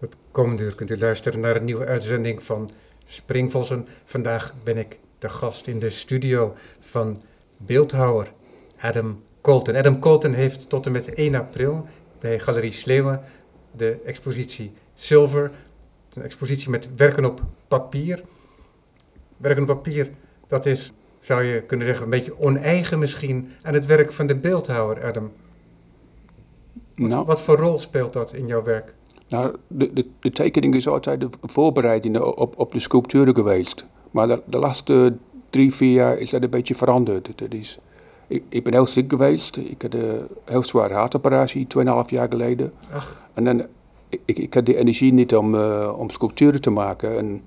[0.00, 2.70] Het komende uur kunt u luisteren naar een nieuwe uitzending van
[3.04, 3.88] Springvossen.
[4.04, 7.20] Vandaag ben ik de gast in de studio van
[7.56, 8.32] beeldhouwer
[8.78, 9.76] Adam Colton.
[9.76, 11.86] Adam Colton heeft tot en met 1 april
[12.18, 13.20] bij Galerie Sleeuwen
[13.70, 15.50] de expositie Silver.
[16.14, 18.22] Een expositie met werken op papier.
[19.36, 20.10] Werken op papier,
[20.46, 24.36] dat is, zou je kunnen zeggen, een beetje oneigen misschien aan het werk van de
[24.36, 25.32] beeldhouwer, Adam.
[26.94, 28.94] Wat, Nou, wat voor rol speelt dat in jouw werk?
[29.30, 33.86] Nou de, de, de tekening is altijd de voorbereiding op, op de sculpturen geweest.
[34.10, 35.16] Maar de, de laatste
[35.50, 37.32] drie, vier jaar is dat een beetje veranderd.
[37.38, 37.78] Dat is,
[38.26, 39.56] ik, ik ben heel ziek geweest.
[39.56, 42.72] Ik had een heel zware hartoperatie, 2,5 jaar geleden.
[42.92, 43.66] Ach, En dan,
[44.08, 47.18] ik, ik, had die energie niet om, eh, om sculpturen te maken.
[47.18, 47.42] En,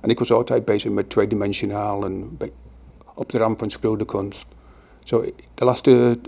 [0.00, 2.38] en ik was altijd bezig met tweedimensionaal en
[3.14, 4.46] op de rand van schilderkunst.
[5.04, 6.18] Zo, de laatste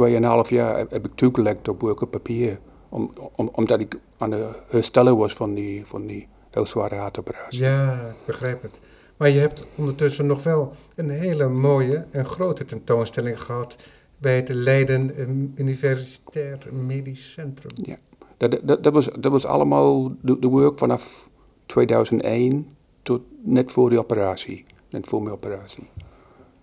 [0.00, 2.58] 2,5 jaar heb, heb ik toegelegd op werk op papier.
[2.96, 7.60] Om, om, omdat ik aan het herstellen was van die, van die heel zware hartoperatie.
[7.60, 8.80] ja, ik begrijp het.
[9.16, 13.76] Maar je hebt ondertussen nog wel een hele mooie en grote tentoonstelling gehad
[14.18, 15.26] bij het Leiden eh,
[15.64, 17.96] Universitair Medisch Centrum.
[18.36, 21.28] Dat, dat, dat, was, dat was allemaal de, de werk vanaf
[21.66, 22.68] 2001
[23.02, 24.64] tot net voor die operatie.
[24.90, 25.90] Net voor mijn operatie.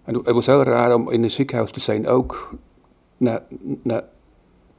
[0.03, 2.53] En het was heel raar om in een ziekenhuis te zijn ook
[3.17, 3.43] naar,
[3.81, 4.03] naar,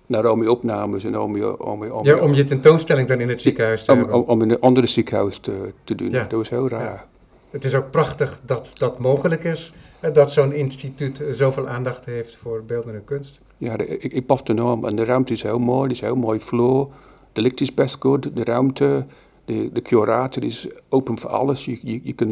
[0.07, 1.57] naar al mijn opnames en al mijn...
[1.59, 4.17] Al mijn, al Ja, om je tentoonstelling dan in het ziekenhuis te om, hebben.
[4.17, 6.11] om, om in een andere ziekenhuis te, te doen.
[6.11, 6.23] Ja.
[6.23, 7.07] Dat was heel raar.
[7.51, 9.73] Het is ook prachtig dat dat mogelijk is.
[10.13, 13.41] Dat zo'n instituut zoveel aandacht heeft voor beeldende kunst.
[13.59, 14.85] Ja, de- ik, ik past enorm.
[14.85, 16.89] En de ruimte is heel mooi, het is heel mooi floor.
[17.33, 19.07] De licht is best goed, de ruimte,
[19.45, 21.65] de, de curator is open voor alles.
[21.65, 22.29] Je, je, je, kan,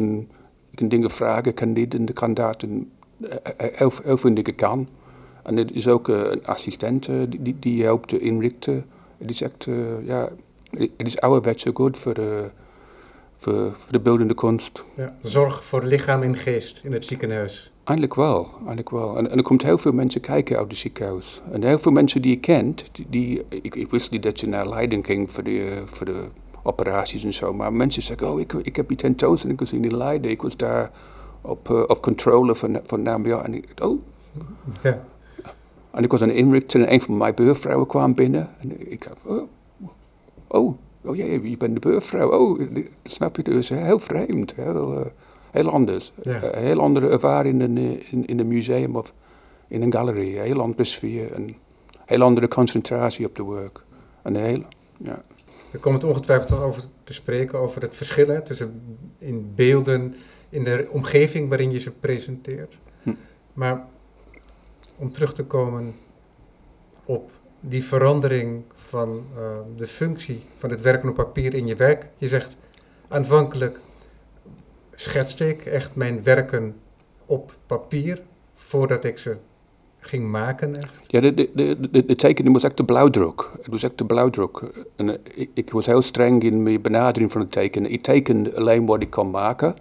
[0.69, 4.33] je kan dingen vragen, kan dit en de kandidaat en eh, eh, heel, heel veel
[4.33, 4.87] dingen kan.
[5.43, 8.85] En er is ook eh, een assistent eh, die, die, helpt te inrichten.
[9.17, 10.29] Het is echt, eh, ja,
[10.71, 12.49] het is ouderwets goed voor de,
[13.37, 14.83] voor, voor de beeldende kunst.
[14.95, 15.15] Ja.
[15.21, 17.71] Zorg voor lichaam en geest in het ziekenhuis.
[17.83, 19.17] Eigenlijk wel, eigenlijk wel.
[19.17, 21.41] En, en er komt heel veel mensen kijken uit het ziekenhuis.
[21.51, 24.47] En heel veel mensen die je kent, die, die- ik, ik wist niet dat je
[24.47, 26.23] naar Leiden ging voor de, voor de
[26.63, 27.53] operaties en zo.
[27.53, 30.31] Maar mensen zeggen, oh, ik, ik heb die tentoonstelling gezien in Leiden.
[30.31, 30.91] Ik was daar
[31.41, 33.39] op, eh, op controle van, van NAMBO.
[33.39, 34.01] En ik oh.
[34.83, 35.03] Ja.
[35.93, 38.49] En ik was aan het inrichten en een van mijn buurvrouwen kwam binnen.
[38.59, 39.41] En ik dacht, oh,
[40.47, 42.29] oh, oh ja, je bent de buurvrouw.
[42.31, 42.59] Oh,
[43.03, 45.05] snap je dus, heel vreemd, heel, eh,
[45.51, 46.11] heel anders.
[46.23, 46.43] Ja.
[46.43, 49.13] Een heel andere ervaring in, een- in, in een museum of
[49.67, 50.37] in een galerie.
[50.37, 51.55] Een heel andere sfeer, een
[52.05, 53.83] heel andere concentratie op de werk.
[54.21, 54.61] Een heel,
[54.97, 55.21] ja.
[55.71, 58.81] We komen het ongetwijfeld over te spreken, over het verschil tussen
[59.17, 60.15] in beelden,
[60.49, 62.77] in de omgeving waarin je ze presenteert.
[63.03, 63.13] Hm.
[63.53, 63.85] Maar
[65.03, 65.93] om terug te komen
[67.05, 69.43] op die verandering van eh,
[69.77, 72.07] de functie van het werken op papier in je werk.
[72.17, 72.55] Je zegt,
[73.07, 73.79] aanvankelijk
[74.95, 76.75] schetste ik echt mijn werken
[77.25, 78.21] op papier
[78.55, 79.35] voordat ik ze
[79.99, 80.71] ging maken.
[81.07, 83.49] Ja, de, de, de, tekening was echt de blauwdruk.
[83.57, 84.61] Het was echt de blauwdruk.
[84.95, 87.91] En eh, ik, ik was heel streng in mijn benadering van het tekenen.
[87.91, 89.75] Ik tekende alleen wat ik kon maken.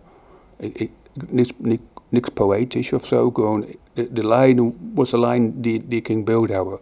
[0.56, 0.91] Ik, ik,
[1.28, 3.30] niks, niks, niks poëtisch of zo.
[3.30, 6.78] Gewoon, de, de lijn was de lijn die, die ik ging beeldhouden.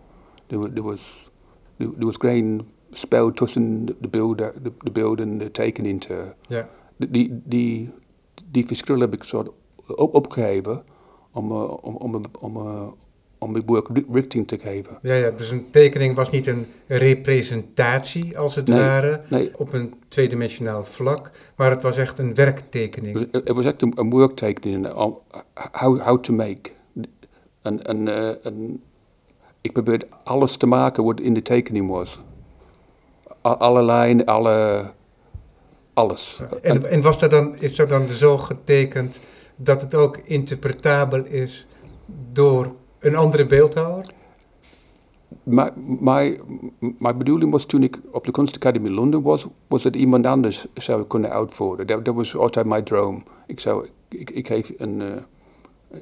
[0.47, 1.31] Er, er, was,
[1.77, 6.01] er, er was geen spel tussen de, de, beelden, de, de beelden en de tekening
[6.01, 6.33] te...
[6.49, 6.69] Ja.
[6.97, 7.91] Die, die, die,
[8.51, 9.51] die verschil heb ik soort
[9.97, 10.83] op, opgegeven
[11.33, 12.87] om, eh, om, om, om, eh,
[13.41, 14.99] om werk ri- richting te geven.
[15.03, 18.79] Ja, ja, dus een tekening was niet een representatie als het Nee.
[18.79, 23.19] ware Nee, op een tweedimensionaal vlak, maar het was echt een werktekening.
[23.19, 25.17] het was- het was echt een, een werktekening, how,
[26.01, 26.71] how to make.
[27.63, 28.83] En, en, eh, en
[29.61, 32.21] ik probeerde alles te maken wat in de tekening was.
[33.41, 34.85] Alle lijnen, alle,
[35.95, 36.41] alles.
[36.63, 39.21] En, en was dat dan, is dat dan zo getekend
[39.57, 41.67] dat het ook interpretabel is
[42.33, 44.05] door een andere beeldhouwer?
[45.43, 51.05] Mijn, bedoeling was toen ik op de kunstacademie Londen was, was dat iemand anders zou
[51.05, 51.87] kunnen uitvoeren.
[51.87, 53.23] Dat, dat was altijd mijn droom.
[53.47, 55.09] Ik zou, ik, ik geef een, eh,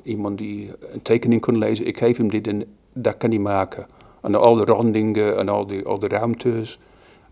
[0.02, 3.86] iemand die een tekening kon lezen, ik geef hem dit en dat kan hij maken.
[4.22, 6.78] En al de rondingen en al de, al de ruimtes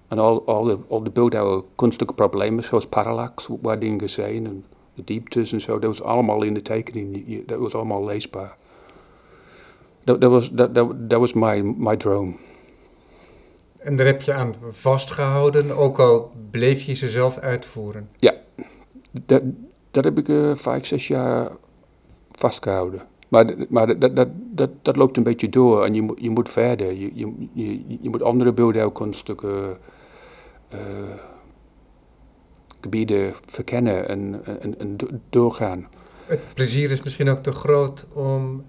[0.09, 4.65] en al, al de, al de beeldhouwen kunstelijke problemen zoals parallax, waar dingen zijn en
[4.95, 8.57] de dieptes en zo, dat was allemaal in de tekening, dat was allemaal leesbaar.
[10.07, 12.37] Dat, was, dat, dat, dat was mijn, mijn droom.
[13.79, 18.09] En daar heb je aan vastgehouden, ook al bleef je ze zelf uitvoeren.
[19.27, 19.43] Dat,
[19.91, 21.51] dat heb ik eh, vijf, zes jaar
[22.31, 23.03] vastgehouden.
[23.29, 26.49] Maar, maar dat, dat, dat, dat loopt een beetje door en je, moet- je moet
[26.51, 26.93] verder.
[26.93, 29.79] Je, je, je, je moet andere beeldhouwkunststukken
[30.69, 30.79] eh,
[32.81, 34.97] gebieden verkennen en, en, en
[35.31, 35.89] doorgaan.
[36.27, 38.65] Het plezier is misschien ook te groot om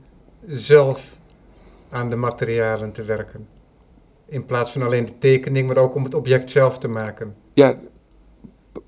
[0.45, 1.17] zelf
[1.89, 3.47] aan de materialen te werken.
[4.25, 7.35] In plaats van alleen de tekening, maar ook om het object zelf te maken.
[7.53, 7.77] Ja,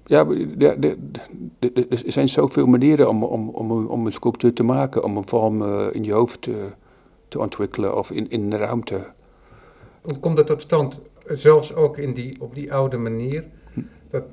[0.06, 0.28] ja,
[1.80, 5.62] er zijn zoveel manieren om, om, om, om een sculptuur te maken, om een vorm
[5.62, 6.72] uh, in je hoofd te,
[7.28, 9.08] te ontwikkelen of in, in de ruimte.
[10.02, 11.02] Hoe komt dat tot stand?
[11.26, 13.82] Zelfs ook in die, op die oude manier, hm.
[14.10, 14.24] dat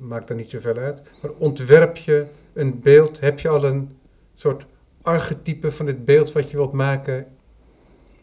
[0.00, 1.02] maakt er niet zoveel uit.
[1.22, 3.96] Maar ontwerp je een beeld, heb je al een
[4.34, 4.66] soort
[5.02, 7.26] archetype van het beeld wat je wilt maken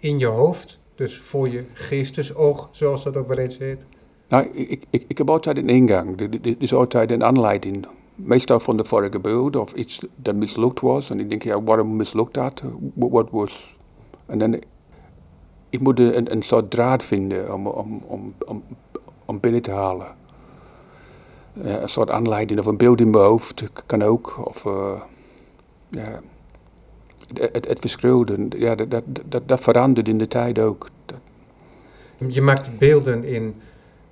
[0.04, 0.80] in je hoofd?
[0.96, 3.86] Dus voor je geestesoog, zoals dat ook wel eens heet?
[4.28, 6.20] Nou, ik, ik, ik heb altijd een ingang.
[6.20, 7.88] Er is altijd een aanleiding.
[8.16, 11.10] Meestal van de vorige beeld of iets dat mislukt was.
[11.10, 12.64] En ik denk, ja, waarom mislukt dat?
[12.94, 13.76] Wat was...
[14.26, 14.62] En dan...
[15.70, 18.64] Ik moet een, een soort draad vinden om, om, om, om,
[19.26, 20.16] om binnen te halen.
[21.54, 24.48] Uh, een soort aanleiding of een beeld in mijn hoofd kan ook.
[24.48, 24.64] Of...
[25.90, 26.22] Ja,
[27.40, 30.88] het, het verschilde, ja, dat, dat, dat, dat verandert in de tijd ook.
[32.28, 33.56] Je maakt beelden in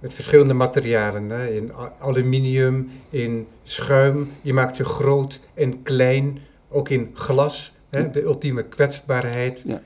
[0.01, 1.29] met verschillende materialen.
[1.29, 1.49] Hè?
[1.49, 4.29] In aluminium, in schuim.
[4.41, 6.39] Je maakt ze groot en klein.
[6.69, 7.73] Ook in glas.
[7.89, 8.09] Hè?
[8.09, 9.63] De ultieme kwetsbaarheid.
[9.65, 9.81] Ja.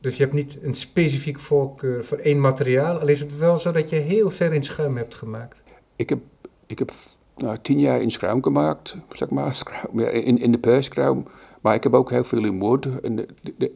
[0.00, 2.98] Dus je hebt niet een specifiek voorkeur voor één materiaal.
[2.98, 5.62] Al is het wel zo dat je heel ver in schuim hebt gemaakt.
[5.96, 6.18] Ik heb,
[6.66, 6.90] ik heb
[7.36, 9.54] nou, tien jaar in schuim gemaakt, zeg maar.
[9.54, 11.24] Schuim, in, in de persschuim.
[11.60, 12.62] Maar ik heb ook heel veel in.
[13.02, 13.26] En,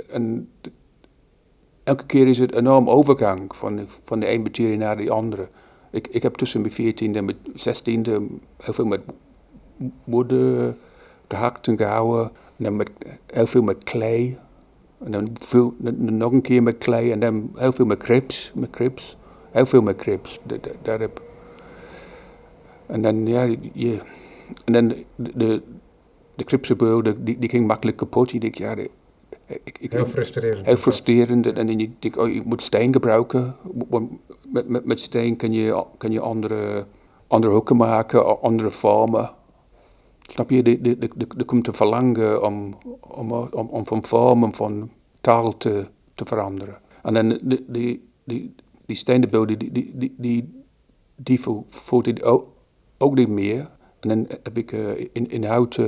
[0.09, 0.49] en
[1.85, 5.49] elke keer is het een enorm overgang van, van de een materie naar de andere.
[5.91, 8.23] Ik, ik heb tussen mijn veertiende en mijn zestiende
[8.57, 9.01] heel veel met
[10.05, 10.79] woorden
[11.29, 12.31] gehakt en gehouden.
[12.57, 12.91] En dan met,
[13.27, 14.39] heel veel met klei.
[15.05, 17.11] En dan, veel, nog een keer met klei.
[17.11, 18.53] En dan heel veel met crips.
[18.55, 19.17] Met crips.
[19.51, 20.41] Heel veel met crips.
[20.83, 21.23] Daar heb
[22.93, 23.43] en dan, ja,
[23.73, 23.99] je,
[24.65, 25.63] en dan de,
[26.35, 28.33] de, de cripse die, die ging makkelijk kapot.
[28.33, 28.77] Ik denk, ja,
[29.47, 30.67] ik, ik, heel frustrerend.
[30.67, 31.47] Heel frustrerend.
[31.47, 33.57] En dan denk ik, oh, je moet steen gebruiken.
[34.49, 36.87] Met, met, met steen kan je, kan je andere,
[37.27, 39.31] andere hoeken maken, andere vormen.
[40.21, 40.63] Snap je?
[41.37, 44.91] Er komt een verlangen om, om, om, om van vormen, van
[45.21, 46.79] taal te, te veranderen.
[47.03, 48.55] En dan die, die, die,
[48.87, 50.65] die steenbeelden, die, die, die, die,
[51.17, 52.49] die voelt het ook,
[52.99, 53.71] ook niet meer.
[54.03, 54.81] En dan heb ik uh,
[55.13, 55.87] in, in hout uh,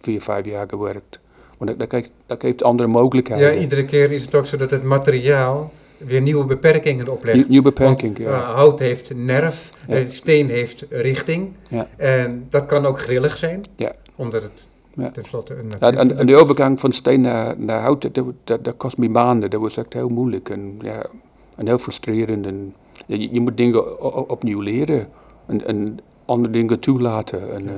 [0.00, 1.18] vier, vijf jaar gewerkt.
[1.58, 3.54] Want dat, dat, dat geeft andere mogelijkheden.
[3.54, 7.48] Ja, iedere keer is het ook zo dat het materiaal weer nieuwe beperkingen oplegt.
[7.48, 8.28] Nieuwe beperkingen, ja.
[8.28, 10.08] Uh, hout heeft nerf, ja.
[10.08, 11.52] steen heeft richting.
[11.68, 11.88] Ja.
[11.96, 13.92] En dat kan ook grillig zijn, ja.
[14.16, 15.10] omdat het ja.
[15.10, 15.72] tenslotte een...
[15.80, 19.08] Ja, en, en, de overgang van steen naar, naar hout, dat, dat, dat, kost me
[19.08, 19.50] maanden.
[19.50, 21.06] Dat was echt heel moeilijk en, ja,
[21.54, 22.46] en heel frustrerend.
[22.46, 22.74] En,
[23.06, 24.00] je, je moet dingen
[24.30, 25.08] opnieuw leren
[25.46, 27.52] en, en andere dingen toelaten.
[27.54, 27.72] En, uh,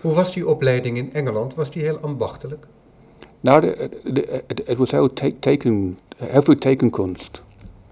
[0.00, 1.54] Hoe was die opleiding in Engeland?
[1.54, 2.66] Was die heel ambachtelijk?
[3.40, 7.42] Nou, de, de, het, was heel, teken, heel veel tekenkunst.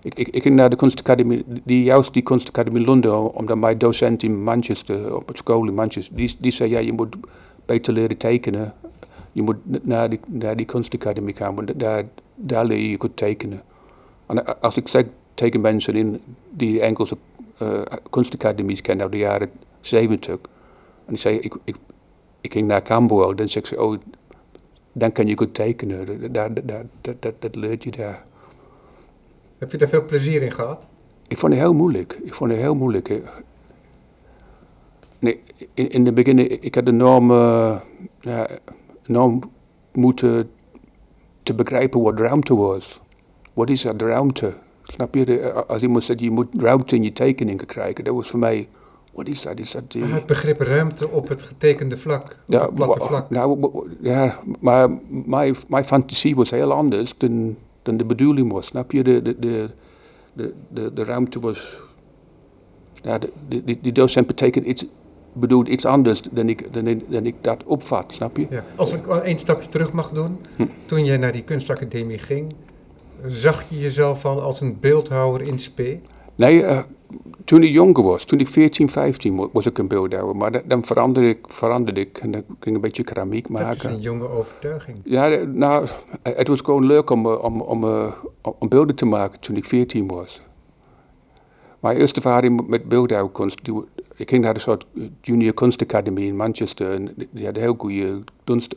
[0.03, 4.23] Ik, ik, ik ging naar de kunstacademie, die, juist die kunstacademie Londen, omdat mijn docent
[4.23, 7.17] in Manchester, op het school in Manchester, die, die zei, ja, je moet
[7.67, 8.75] beter leren tekenen.
[9.33, 12.05] Je moet naar die, naar die kunstacademie gaan, want daar,
[12.35, 13.63] daar leer je goed tekenen.
[14.27, 17.17] En als ik zeg tegen mensen in die Engelse
[17.63, 19.51] uh, kunstacademies kennen uit de jaren
[19.87, 20.39] 70,
[21.05, 21.77] en ik zei, ik, ik,
[22.41, 23.99] ik ging naar Cambodja, dan zeg ze, oh,
[24.93, 26.07] dan kan je goed tekenen.
[26.33, 28.25] Dat, dat, dat, dat, dat leert je daar.
[29.59, 30.89] Heb je daar veel plezier in gehad?
[31.29, 32.19] Ik vond het heel moeilijk.
[32.23, 33.23] Ik vond het heel moeilijk.
[35.19, 35.43] Nee,
[35.75, 37.81] in, in het begin, ik had enorm, uh,
[38.21, 38.49] ja,
[39.07, 39.41] enorm
[39.93, 40.51] moeten
[41.43, 43.01] te begrijpen wat ruimte was.
[43.53, 44.55] Wat is dat ruimte?
[44.83, 45.53] Snap je?
[45.53, 48.69] Als iemand zegt, je moet ruimte in je tekeningen krijgen, dat was voor mij
[49.15, 49.59] wat is dat?
[49.59, 50.05] Is dat die...
[50.05, 53.31] Het begrip ruimte op het getekende vlak, ja, het platte vlak.
[53.31, 58.67] Nou, ja, maar mijn, mijn fantasie was heel anders dan, dan de bedoeling was.
[58.67, 59.03] Snap je?
[59.03, 59.71] De, de, de,
[60.69, 61.81] de, de, ruimte was...
[63.03, 64.87] Ja, de, de, die docent betekent iets,
[65.33, 68.47] bedoelt iets anders dan ik, dan, dan ik dat opvat, snap je?
[68.51, 68.65] Ja.
[68.77, 70.39] Als ik één stapje terug mag doen.
[70.57, 70.67] Hm.
[70.87, 72.55] Toen jij naar die kunstacademie ging,
[73.27, 75.99] zag je jezelf al als een beeldhouwer in spe?
[76.35, 76.79] Nee, uh,
[77.45, 80.37] toen ik jonger was, toen ik 14, 15 was ik een beeldhouwer.
[80.37, 83.69] Maar dan veranderde ik, veranderde ik en dan ging ik een beetje keramiek maken.
[83.69, 84.99] Dat is een jonge overtuiging.
[85.05, 85.87] Ja, nou,
[86.23, 88.13] het was gewoon leuk om, eh, om, om, eh,
[88.59, 90.43] om beelden te maken toen ik 14 was.
[91.81, 93.61] Mijn eerste ervaring met beeldhouwkunst,
[94.17, 94.87] ik ging naar een soort
[95.21, 96.93] junior kunstacademie in Manchester.
[96.93, 98.21] En die hadden heel goede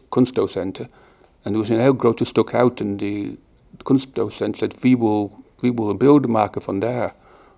[0.09, 0.89] kunstdocenten.
[1.41, 3.39] En er was een heel groot stuk hout en die
[3.83, 7.15] kunstdocent zei, wie wil, wie wil een beelden maken van daar?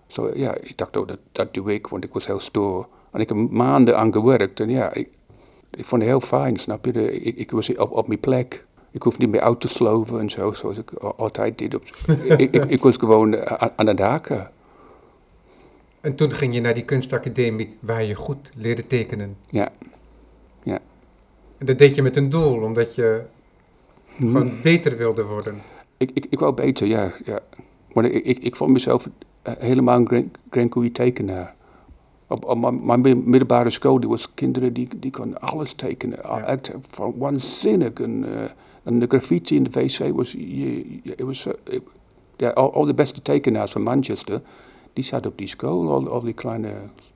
[0.10, 2.88] Zo ja, ik dacht, oh, dat, dat doe ik, want ik was heel stoer.
[3.12, 4.60] En ik heb maanden aan gewerkt.
[4.60, 5.10] En ja, ik,
[5.72, 6.92] ik vond het heel fijn, snap je?
[6.92, 8.66] De, ik, ik was op, op mijn plek.
[8.92, 11.76] Ik hoef niet meer uit te sloven en zo, zoals ik al- altijd deed.
[11.76, 11.84] Op,
[12.38, 14.52] ik, ik, ik was gewoon eh, aan, aan het haken.
[16.02, 19.38] En toen ging je naar die kunstacademie waar je goed leerde tekenen.
[19.50, 19.70] Ja.
[21.58, 23.22] En dat deed je met een doel, omdat je
[24.16, 24.22] Hm.
[24.32, 25.62] gewoon beter wilde worden.
[25.98, 27.14] Ik, ik, ik wou beter, ja.
[27.26, 27.40] ja.
[27.94, 29.08] Maar ik, ik, ik vond mezelf
[29.44, 30.06] helemaal
[30.50, 31.56] een goede tekenaar.
[32.28, 36.20] Op, op mijn, mijn mi- middelbare school, er was kinderen die, die konden alles tekenen.
[36.24, 36.42] Ja.
[36.44, 37.94] Echt van waanzinnig.
[37.94, 38.50] En, eh,
[38.84, 40.32] en de graffiti in de wc was...
[40.32, 41.82] je- je- it was it-
[42.38, 44.42] ja, al, al de beste tekenaars van Manchester,
[44.94, 45.90] die zaten op die school.
[45.92, 46.74] Al, al die kleine...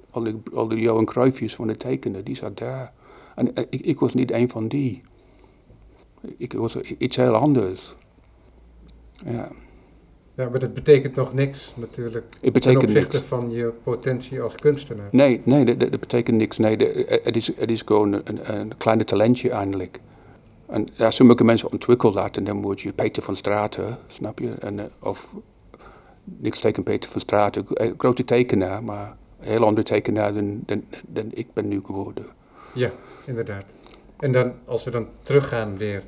[0.10, 2.94] Al die, al die Johan Cruijffjes van de tekenen, die zat daar.
[3.36, 5.02] En eh, ik, ik was niet een van die.
[6.38, 7.96] Ik was iets heel anders.
[9.26, 9.52] Ja.
[10.36, 12.26] Ja, maar dat betekent nog niks natuurlijk.
[12.30, 13.28] Het Ten betekent opzichte niks.
[13.28, 15.08] van je potentie als kunstenaar.
[15.12, 16.58] Nee, nee, dat, dat betekent niks.
[16.58, 20.00] Nee, de- eh, het, is, het is gewoon een, een kleine talentje eigenlijk.
[20.68, 24.50] En ja, sommige mensen ontwikkelen dat en dan word je Peter van Straten, snap je?
[24.50, 25.34] En, eh, of
[26.24, 30.84] niks tegen Peter van Straten, eh, grote tekenaar, maar een heel andere tekenaar dan, dan,
[31.08, 32.26] dan ik ben nu geworden.
[32.74, 32.92] Ja,
[33.26, 33.64] inderdaad.
[34.20, 36.04] En dan, als we dan teruggaan weer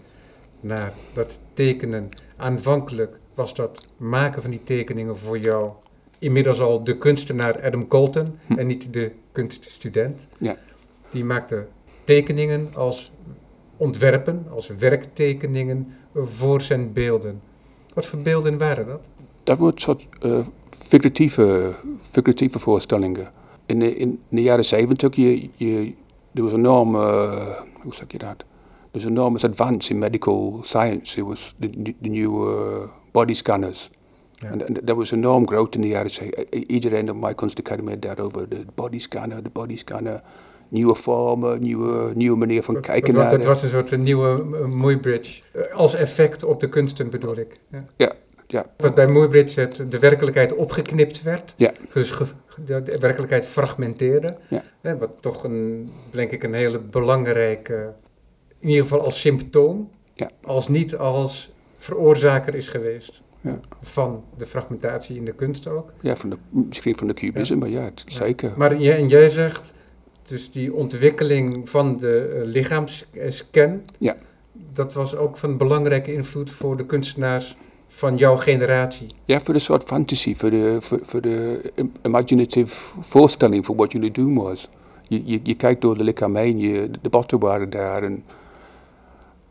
[0.59, 2.09] naar dat tekenen.
[2.37, 5.71] Aanvankelijk was dat maken van die tekeningen voor jou
[6.19, 8.53] inmiddels al de kunstenaar Adam Colton Hm.
[8.53, 10.27] en niet de kunststudent.
[10.37, 10.55] Ja.
[11.09, 11.67] Die maakte
[12.03, 13.11] tekeningen als
[13.77, 17.41] ontwerpen, als werktekeningen voor zijn beelden.
[17.93, 19.07] Wat voor beelden waren dat?
[19.43, 20.39] Dat wordt soort eh,
[20.69, 21.73] figuratieve,
[22.11, 23.31] figuratieve voorstellingen.
[23.65, 25.93] In de, in de jaren zeventig, je, je,
[26.33, 28.39] er was enorm, eh, hoe zeg je dat?
[28.39, 31.19] Er was enormous advance in medical science.
[31.19, 33.89] Er was de nieuwe body scanners.
[34.33, 34.49] Ja.
[34.51, 36.49] En, en dat was enorm groot in de jaren zeventig.
[36.49, 38.49] Iedereen op mijn kunstacademie had daarover.
[38.49, 40.21] De body scanner, de body scanner.
[40.69, 44.03] Nieuwe vormen, nieuwe, nieuwe manier van kijken dat, naar dat de- was een soort een
[44.03, 44.43] nieuwe.
[45.51, 47.59] Eh, als effect op de kunsten bedoel ik.
[47.97, 48.11] Ja.
[48.47, 48.65] ja.
[48.77, 51.53] Wat bij Muybridge het, de werkelijkheid opgeknipt werd.
[51.57, 51.71] Ja.
[51.93, 52.25] Dus ge-
[52.65, 54.37] de, werkelijkheid fragmenteerde.
[54.49, 54.61] Ja.
[54.81, 57.93] Hè, wat toch een, denk ik, een hele belangrijke,
[58.59, 60.29] in ieder geval als symptoom, Ja.
[60.43, 61.53] als niet als
[61.85, 63.21] veroorzaker is geweest.
[63.41, 63.59] Ja.
[63.81, 65.91] Van de fragmentatie in de kunst ook.
[66.01, 68.53] Ja, van de, misschien van de cubisme, maar ja, het- zeker.
[68.55, 69.73] Maar jij, en jij zegt,
[70.23, 74.15] dus die ontwikkeling van de eh, lichaamsscan, Ja.
[74.73, 79.07] dat was ook van belangrijke invloed voor de kunstenaars van jouw generatie.
[79.25, 83.91] Ja, voor de soort fantasy, voor de, voor, voor de im- imaginative voorstelling van wat
[83.91, 84.69] jullie doen was.
[85.07, 88.03] Je, je, je kijkt door de lichaam heen, je, de botten waren daar.
[88.03, 88.23] En,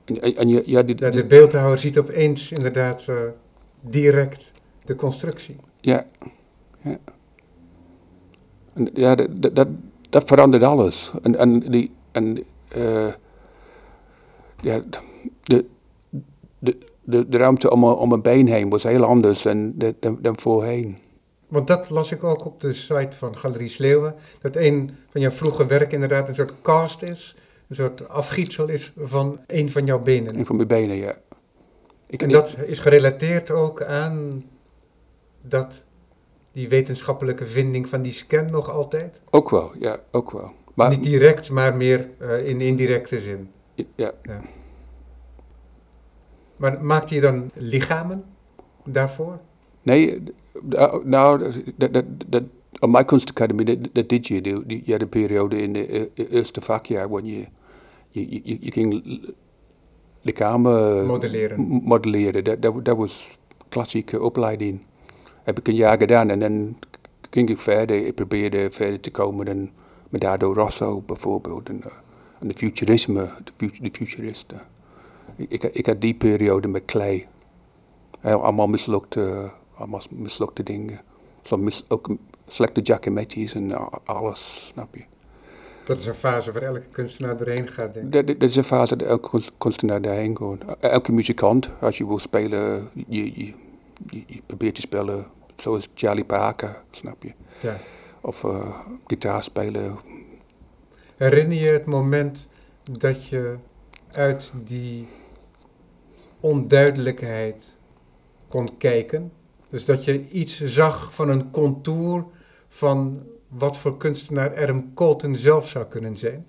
[0.05, 3.17] en, en je, ja, de beeldhouwer ziet opeens inderdaad eh,
[3.81, 4.53] direct
[4.85, 5.57] de constructie.
[5.81, 6.07] ja,
[6.83, 6.97] ja.
[8.75, 9.69] En, ja, dat, dat-
[10.27, 11.13] verandert alles.
[11.23, 13.13] En, en, die, en eh,
[14.61, 14.81] ja,
[15.43, 15.65] de,
[16.59, 20.39] de, de, de ruimte om, om een been heen was heel anders dan, dan, dan
[20.39, 20.99] voorheen.
[21.49, 24.15] Want dat las ik ook op de site van Galerie Sleeuwen.
[24.41, 27.37] Dat een van jouw vroege werk inderdaad een soort cast is.
[27.79, 30.39] Een soort afgietsel is van een van jouw benen.
[30.39, 31.17] Een van mijn benen, ja.
[32.07, 34.43] Ik, En dat is gerelateerd ook aan
[35.43, 35.85] dat,
[36.53, 39.21] die wetenschappelijke vinding van die scan nog altijd.
[39.31, 40.53] Ook wel, ja, ook wel.
[40.75, 43.51] Maar, Niet direct, maar meer eh, in indirecte zin.
[43.95, 44.13] ja,
[46.57, 48.25] Maar maakte je dan lichamen
[48.85, 49.39] daarvoor?
[49.83, 50.23] nee,
[50.69, 52.43] d- nou, dat, dat, dat,
[52.81, 54.41] op mijn kunstacademie, dat, dat did je.
[54.41, 57.47] Die, periode in de eh, eerste vakjaar, waar je,
[58.21, 59.05] je, je, je ging
[60.23, 61.61] lichamen Modelleren.
[61.61, 62.45] modelleren.
[62.45, 64.81] Dat, dat, dat was klassieke opleiding.
[65.43, 66.77] Heb ik een jaar gedaan en dan
[67.31, 68.07] ging ik verder.
[68.07, 69.71] Ik probeerde verder te komen dan
[70.09, 71.69] met Dado Rosso bijvoorbeeld.
[71.69, 71.91] En, eh,
[72.41, 74.61] en de futurisme, de, fut- de futuristen.
[75.37, 77.27] Ik, ik, had die periode met.
[78.21, 81.01] Heel, allemaal mislukte, allemaal mislukte dingen.
[81.43, 82.09] Zo mis, ook
[82.47, 85.03] slechte giacometti's en a- alles, snap je.
[85.85, 88.41] Dat is een fase waar elke kunstenaar doorheen gaat, denk ik.
[88.41, 90.77] Dat, is een fase dat elke kunst- kunstenaar daarheen gaat.
[90.81, 93.55] Elke muzikant, als je wil spelen, je, je,
[94.11, 95.27] je, je probeert te spelen
[95.57, 97.33] zoals Charlie Parker, snap je.
[97.61, 97.77] Ja.
[98.21, 99.97] Of eh, gitaar spelen.
[101.17, 102.49] Herinner je het moment
[102.99, 103.55] dat je
[104.13, 105.07] uit die
[106.41, 107.77] onduidelijkheid
[108.49, 109.33] kon kijken?
[109.69, 112.25] Dus dat je iets zag van een contour
[112.69, 113.23] van
[113.59, 116.47] wat voor kunstenaar Adam Colton zelf zou kunnen zijn?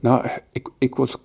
[0.00, 1.16] Nou, ik, ik, was,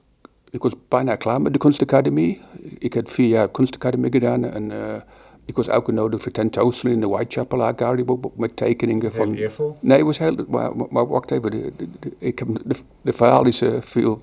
[0.49, 2.41] ik was bijna klaar met de kunstacademie.
[2.77, 5.01] Ik had vier jaar kunstacademie gedaan en eh,
[5.45, 9.33] ik was uitgenodigd voor tentoonstelling in de Whitechapel Art Gallery met- tekeningen Heel van...
[9.33, 9.75] eervol.
[9.79, 10.35] Nee, het was heel...
[10.47, 14.19] Maar, maar, wacht even, de, de, de- ik heb, de, de verhaal is eh, veel,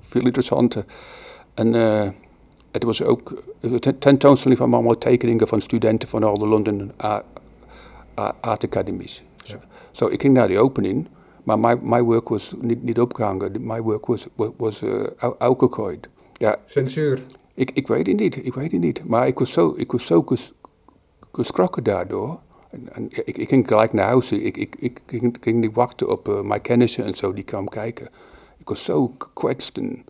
[0.00, 0.84] veel interessanter.
[1.54, 2.08] En eh,
[2.70, 6.92] het was ook een ten- tentoonstelling van allemaal tekeningen van studenten van al de London
[8.40, 9.24] Art Academies.
[9.92, 11.08] So ik ging naar die opening,
[11.42, 13.66] maar my, my work was niet, niet opgehangen.
[13.66, 15.00] My work was, was, was uh,
[15.38, 16.08] uitgegooid.
[16.32, 17.20] Ja, Censuur.
[17.54, 19.04] ik, ik weet het niet, ik weet het niet.
[19.04, 20.52] Maar ik was zo, ik was zo ges-
[21.32, 22.38] geschrokken daardoor.
[22.70, 24.32] En, en ik, ik ging gelijk naar huis.
[24.32, 27.68] Ik, ik, ik ging, ging niet wachten op eh, mijn kennissen en zo die kwamen
[27.70, 28.08] kijken.
[28.58, 30.04] Ik was zo gekwetst en,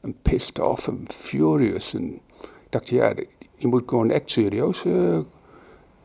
[0.00, 1.94] en pissed off en furious.
[1.94, 3.14] En ik dacht, ja,
[3.56, 5.18] je moet gewoon echt serieus, eh,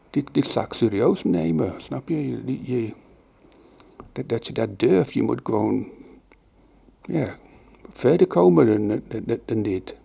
[0.10, 2.30] dit, dit zaak serieus nemen, snap je?
[2.30, 2.92] je, je
[4.12, 5.88] dat, dat je dat durft, je moet gewoon,
[7.02, 7.38] ja,
[7.90, 9.96] verder komen dan, dan, dan dit.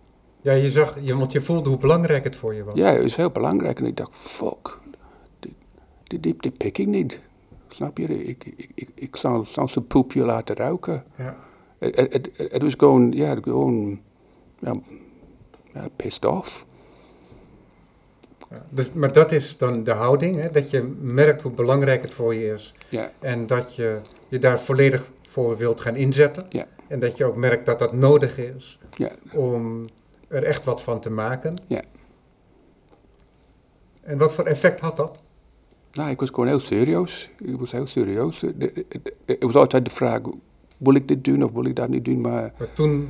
[0.41, 2.73] Ja, je zag, je, want je voelde hoe belangrijk het voor je was.
[2.75, 3.79] Ja, het is heel belangrijk.
[3.79, 4.79] En ik dacht, fuck,
[5.39, 5.53] dit,
[6.03, 7.21] dit, dit, dit pik ik niet.
[7.67, 8.25] Snap je?
[8.25, 11.03] Ik, ik, ik, ik zal, zal zijn poepje laten ruiken.
[11.17, 11.35] Ja.
[11.79, 13.99] Het, het, was gewoon, ja, gewoon,
[14.59, 14.75] ja,
[15.73, 16.65] ja, pissed off.
[18.49, 20.49] Ja, Dus, maar dat is dan de houding, hè?
[20.49, 22.73] dat je merkt hoe belangrijk het voor je is.
[22.89, 26.45] Ja, En dat je je daar volledig voor wilt gaan inzetten.
[26.49, 26.65] Ja.
[26.87, 29.09] En dat je ook merkt dat dat nodig is ja.
[29.33, 29.85] om
[30.27, 31.55] er echt wat van te maken.
[31.67, 31.81] Ja.
[34.01, 35.21] En wat voor effect had dat?
[35.91, 37.31] Nou, ik was gewoon heel serieus.
[37.43, 38.41] Ik was heel serieus.
[38.41, 40.19] Het- was altijd de vraag,
[40.77, 42.21] wil ik dit doen of wil ik dat niet doen?
[42.21, 43.07] Maar Maar toen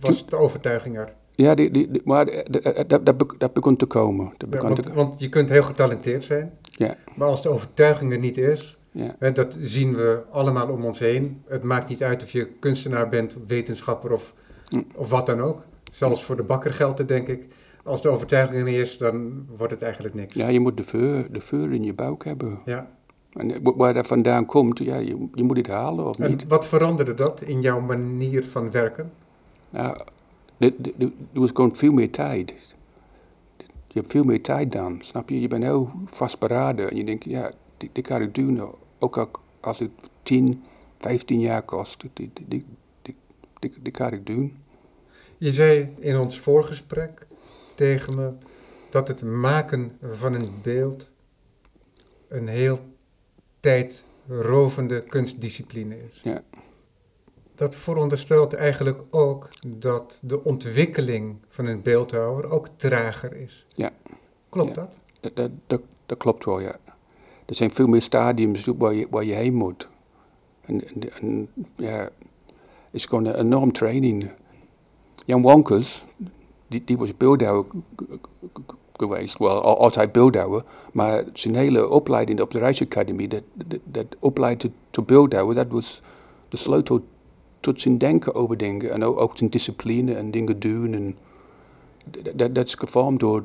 [0.00, 1.12] was de overtuiging er.
[1.40, 4.24] Ja, die, die, die- maar dat, dat, dat, be- dat begon te komen.
[4.26, 6.52] Dat Ja, begon want, te, want je kunt heel getalenteerd zijn.
[6.62, 6.96] Ja.
[7.16, 11.42] Maar als de overtuiging er niet is, ja, dat zien we allemaal om ons heen.
[11.46, 14.34] Het maakt niet uit of je kunstenaar bent, wetenschapper of,
[14.68, 14.80] Hm.
[14.94, 15.62] of wat dan ook.
[15.92, 17.46] Zelfs voor de bakker geldt het, denk ik.
[17.84, 20.34] Als de overtuiging er niet is, dan wordt het eigenlijk niks.
[20.34, 22.58] ja, je moet de vuur, de vuur in je buik hebben.
[22.64, 22.90] Ja.
[23.32, 26.46] En eh, wa- waar dat vandaan komt, ja, je, je moet het halen of niet.
[26.48, 29.10] Wat veranderde dat in jouw manier van werken?
[29.70, 29.96] Nou,
[30.60, 32.74] er- was gewoon veel meer tijd.
[33.86, 35.40] Je hebt veel meer tijd dan, snap je?
[35.40, 38.60] Je bent heel vastberaden en je denkt, ja, dit, dit kan ik doen.
[38.98, 39.90] Ook al als het
[40.22, 40.62] 10,
[40.98, 42.64] 15 jaar kost, dit, dit,
[43.58, 44.56] dit, dit kan ik doen.
[45.38, 47.26] Je zei in ons voorgesprek
[47.74, 48.30] tegen me
[48.90, 51.10] dat het maken van een beeld
[52.28, 52.78] een heel
[53.60, 56.20] tijdrovende kunstdiscipline is.
[56.24, 56.42] Ja.
[57.60, 63.66] Dat veronderstelt eigenlijk ook dat de ontwikkeling van een beeldhouwer ook trager is.
[63.68, 63.90] Ja.
[64.48, 64.88] Klopt Ja.
[65.20, 65.34] dat?
[65.34, 66.76] Dat, dat, dat, klopt wel, ja.
[67.46, 69.88] Er zijn veel meer stadiums waar je, waar je heen moet.
[70.60, 72.10] En, en, en ja, het
[72.90, 74.30] is gewoon een enorm training.
[75.24, 76.04] Jan Wonkers,
[76.66, 77.64] die, die was beeldhouwer
[78.92, 83.42] geweest, wel al- altijd beeldhouwer, maar zijn hele opleiding op de Rijksacademie, dat,
[83.84, 84.06] dat,
[84.90, 86.02] tot beeldhouwer, dat was
[86.48, 87.00] de sleutel
[87.60, 90.94] tot zijn denken over dingen en ook, ook zijn discipline en dingen doen.
[90.94, 91.16] En
[92.34, 93.44] dat, dat, is gevormd door,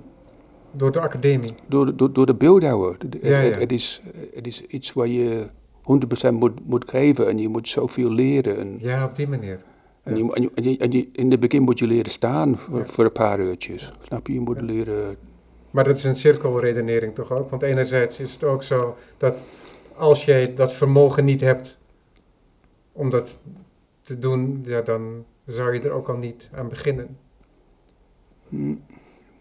[0.71, 1.51] Door de academie.
[1.67, 2.95] door, de- door, door de beeldhouwer.
[2.99, 3.58] Het, Ja, ja.
[3.58, 4.01] het- is,
[4.34, 5.45] het is iets waar je
[5.82, 8.58] 100% moet, moet geven en je moet zoveel leren.
[8.58, 9.60] En, Ja, op die manier.
[10.04, 12.58] en, je, en, je, en, je, en je- in het begin moet je leren staan
[12.58, 12.86] voor, Ja.
[12.86, 13.91] voor een paar uurtjes.
[14.01, 14.34] Snap je?
[14.34, 15.15] Je moet leren.
[15.71, 17.49] Maar dat is een cirkelredenering toch ook?
[17.49, 19.38] Want enerzijds is het ook zo dat
[19.95, 21.78] als jij dat vermogen niet hebt
[22.91, 23.38] om dat
[24.06, 27.18] te doen, ja, dan zou je er ook al niet aan beginnen.
[28.50, 28.74] hm,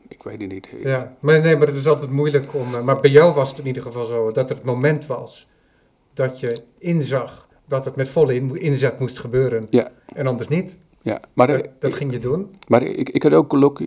[0.08, 0.68] ik weet het niet.
[0.82, 2.74] Ja, maar nee, maar het is altijd moeilijk om.
[2.74, 5.48] eh, Maar bij jou was het in ieder geval zo dat er het moment was
[6.12, 9.66] dat je inzag dat het met volle in- inzet moest gebeuren.
[9.70, 9.90] Ja.
[10.14, 10.78] En anders niet.
[11.02, 12.54] Ja, maar, Dat, ik- ging je doen.
[12.68, 13.78] maar ik, ik had ook geluk.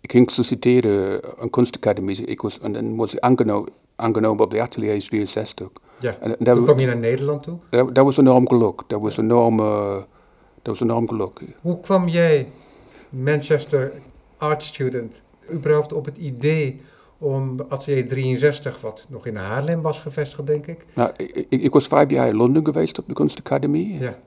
[0.00, 2.24] Ik ging solliciteren aan kunstacademie.
[2.24, 5.68] Ik was, en dan was ik aangenomen, aangenomen op de atelier 63.
[6.00, 6.16] Ja.
[6.20, 7.58] En Toen kwam je naar Nederland toe.
[7.70, 8.82] dat, dat was enorm geluk.
[8.86, 9.94] Dat was enorm, eh,
[10.62, 11.40] dat was enorm geluk.
[11.60, 12.46] Hoe kwam jij,
[13.08, 13.92] Manchester
[14.38, 16.80] art student, überhaupt op het idee
[17.18, 20.84] om Atelier 63, wat nog in Haarlem was gevestigd, denk ik?
[20.94, 23.98] Nou, ik, ik, ik was vijf jaar in Londen geweest op de kunstacademie.
[23.98, 24.18] Ja.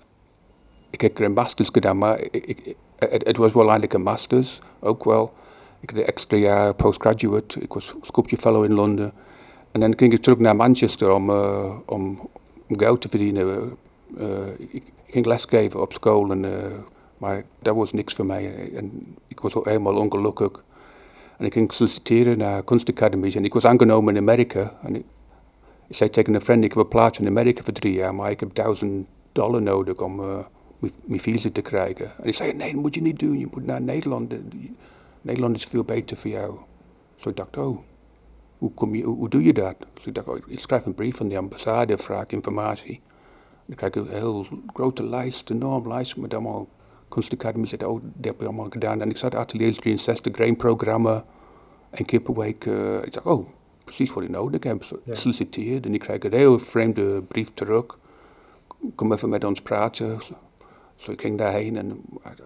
[0.89, 4.01] Ik heb er een masters gedaan, maar ik, ik, het, het was wel eigenlijk een
[4.01, 5.31] masters, ook wel.
[5.79, 9.13] Ik had een extra jaar postgraduate, ik was sculpture fellow in Londen.
[9.73, 12.19] En dan ging ik terug naar Manchester om, eh, om,
[12.67, 13.77] geld te verdienen.
[14.17, 16.71] Eh, ik, ging lesgeven op school, en, eh,
[17.17, 18.71] maar dat was niks voor mij.
[18.75, 20.63] En ik was ook helemaal ongelukkig.
[21.37, 24.79] En ik ging solliciteren naar kunstacademies en ik was aangenomen in Amerika.
[24.83, 25.03] En ik,
[25.89, 28.53] zei tegen een vriend, ik wil plaats in Amerika voor drie jaar, maar ik heb
[28.53, 30.15] duizend dollar nodig om
[31.03, 32.11] mijn- visa te krijgen.
[32.21, 34.33] En ik zei, nee, dat moet je niet doen, je moet naar Nederland.
[35.21, 36.53] Nederland is veel beter voor jou.
[37.15, 37.77] Zo ik dacht, oh,
[38.63, 39.75] hoe, kom je, hoe, hoe doe je dat?
[39.93, 43.01] Dus ik dacht, oh, ik schrijf een brief van de ambassade, vraag informatie.
[43.65, 46.67] Dan krijg ik een heel grote lijst, een enorm lijst met allemaal
[47.07, 47.89] kunstacademie zitten.
[47.89, 49.01] Oh, dat heb je allemaal gedaan.
[49.01, 51.25] En ik zat ateliers 63, grain programma,
[51.91, 52.65] een keer per week.
[52.65, 53.47] eh, ik dacht, oh,
[53.83, 54.83] precies wat ik nodig heb.
[55.03, 55.15] Ja.
[55.15, 57.99] Solliciteerd en ik krijg een heel vreemde brief terug.
[58.95, 60.19] Kom even met ons praten.
[60.95, 62.01] Zo, ik ging daarheen en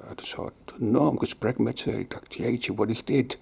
[0.08, 2.00] had een soort enorm gesprek met ze.
[2.00, 3.40] Ik dacht, jeetje, wat is dit?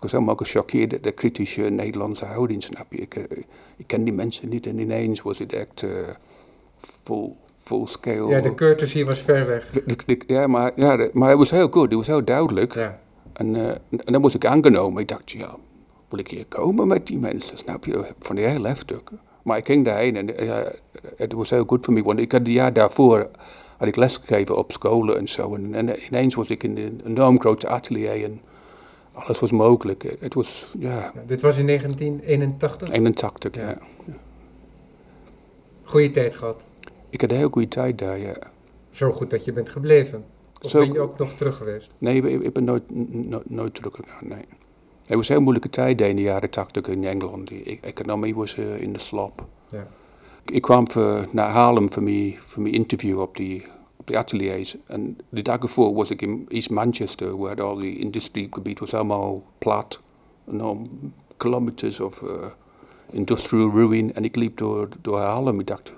[0.00, 2.98] Ik was helemaal gechoqueerd door de kritische Nederlandse houding, snap je.
[2.98, 3.22] Ik, eh,
[3.76, 5.90] ik ken die mensen niet en ineens was het echt eh
[7.04, 7.32] full,
[7.62, 8.28] full scale.
[8.28, 9.70] Ja, de courtesy was ver weg.
[9.70, 12.24] De- de- de- ja, maar, ja, de- maar het was heel goed, het was heel
[12.24, 12.74] duidelijk.
[12.74, 13.00] Ja.
[13.32, 13.68] En, eh,
[14.04, 15.02] en dan was ik aangenomen.
[15.02, 15.56] Ik dacht, ja,
[16.08, 17.58] wil ik hier komen met die mensen?
[17.58, 17.92] Snap je?
[18.18, 19.00] Vond het heel heftig.
[19.42, 20.72] Maar ik ging daarheen en ja,
[21.16, 22.02] het was heel goed voor me.
[22.02, 23.28] Want ik had het jaar daarvoor
[23.76, 25.54] had ik lesgegeven op scholen en zo.
[25.54, 28.40] En, en ineens was ik in een enorm groot atelier en
[29.24, 30.16] alles was mogelijk.
[30.20, 32.90] Het was, ja, Ja, dit was in 1981.
[32.90, 33.68] 81, ja.
[33.68, 33.78] Ja.
[35.82, 36.64] Goeie tijd gehad.
[37.10, 38.36] Ik had een heel goede tijd daar, ja.
[38.90, 40.24] Zo goed dat je bent gebleven.
[40.62, 41.90] Of Zo- ben je ook nog terug geweest?
[41.98, 42.82] Nee, ik, ben nooit,
[43.28, 44.44] no- nooit teruggegaan, nee.
[45.06, 47.48] Het was een heel moeilijke tijd in de jaren tachtig in Engeland.
[47.48, 49.44] De e- economie was eh, in de slop.
[49.70, 49.86] Ja.
[50.44, 53.66] Ik, ik kwam voor, naar Haarlem voor mijn, voor mijn interview op die,
[54.18, 54.76] ateliers.
[54.86, 59.42] En de dag ervoor was ik in East Manchester, waar al die industriegebied was allemaal
[59.58, 60.00] plat.
[60.50, 60.88] Enorm
[61.36, 62.46] kilometers of eh,
[63.10, 64.14] industrial ruin.
[64.14, 65.60] En ik liep door, door Haarlem.
[65.60, 65.92] Ik dacht,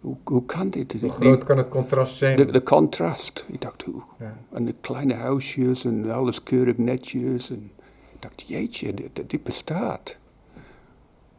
[0.00, 0.96] hoe, hoe kan dit?
[1.00, 2.36] Hoe groot kan het contrast zijn?
[2.36, 3.46] de, de contrast.
[3.48, 4.36] Ik dacht, hoe, Ja.
[4.52, 7.50] en de kleine huisjes en alles keurig netjes.
[7.50, 7.70] En
[8.14, 10.18] ik dacht, jeetje, dit, bestaat.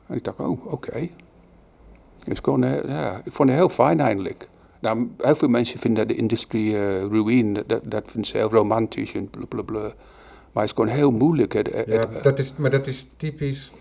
[0.07, 1.09] En ik dacht, oh, oké.
[2.19, 4.48] Gewoon, eh, ja, ik vond het heel fijn eindelijk.
[4.79, 9.13] Nou, heel veel mensen vinden de industrie eh ruïne, dat, dat, vinden ze heel romantisch
[9.13, 9.79] en blablabla.
[10.51, 11.53] Maar het is gewoon heel moeilijk.
[11.53, 13.71] Het, het- Ja, dat is, maar dat is typisch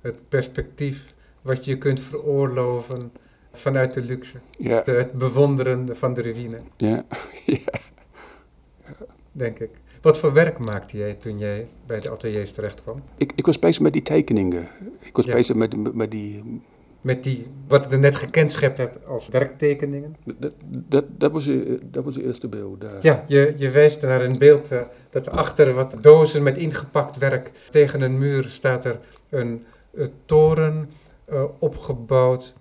[0.00, 3.12] het perspectief wat je kunt veroorloven
[3.52, 4.38] vanuit de luxe.
[4.58, 7.04] ja, De- het bewonderen van de ruïne, ja,
[7.46, 7.58] ja.
[9.32, 9.70] denk ik.
[10.02, 13.02] Wat voor werk maakte jij toen jij bij de ateliers terecht kwam?
[13.16, 14.68] Ik, ik was bezig met die tekeningen.
[15.00, 15.32] Ik was Ja.
[15.34, 16.60] bezig met, met die
[17.00, 20.16] Met die, wat ik er net gekenschept hebt als werktekeningen.
[20.38, 20.52] Dat,
[20.88, 22.80] dat, dat, was, de- dat was de eerste beeld.
[22.80, 22.98] daar.
[23.02, 24.80] Ja, je, je wijst naar een beeld eh,
[25.10, 30.90] dat achter wat dozen met ingepakt werk tegen een muur staat er een, eh, toren
[31.24, 32.54] eh, opgebouwd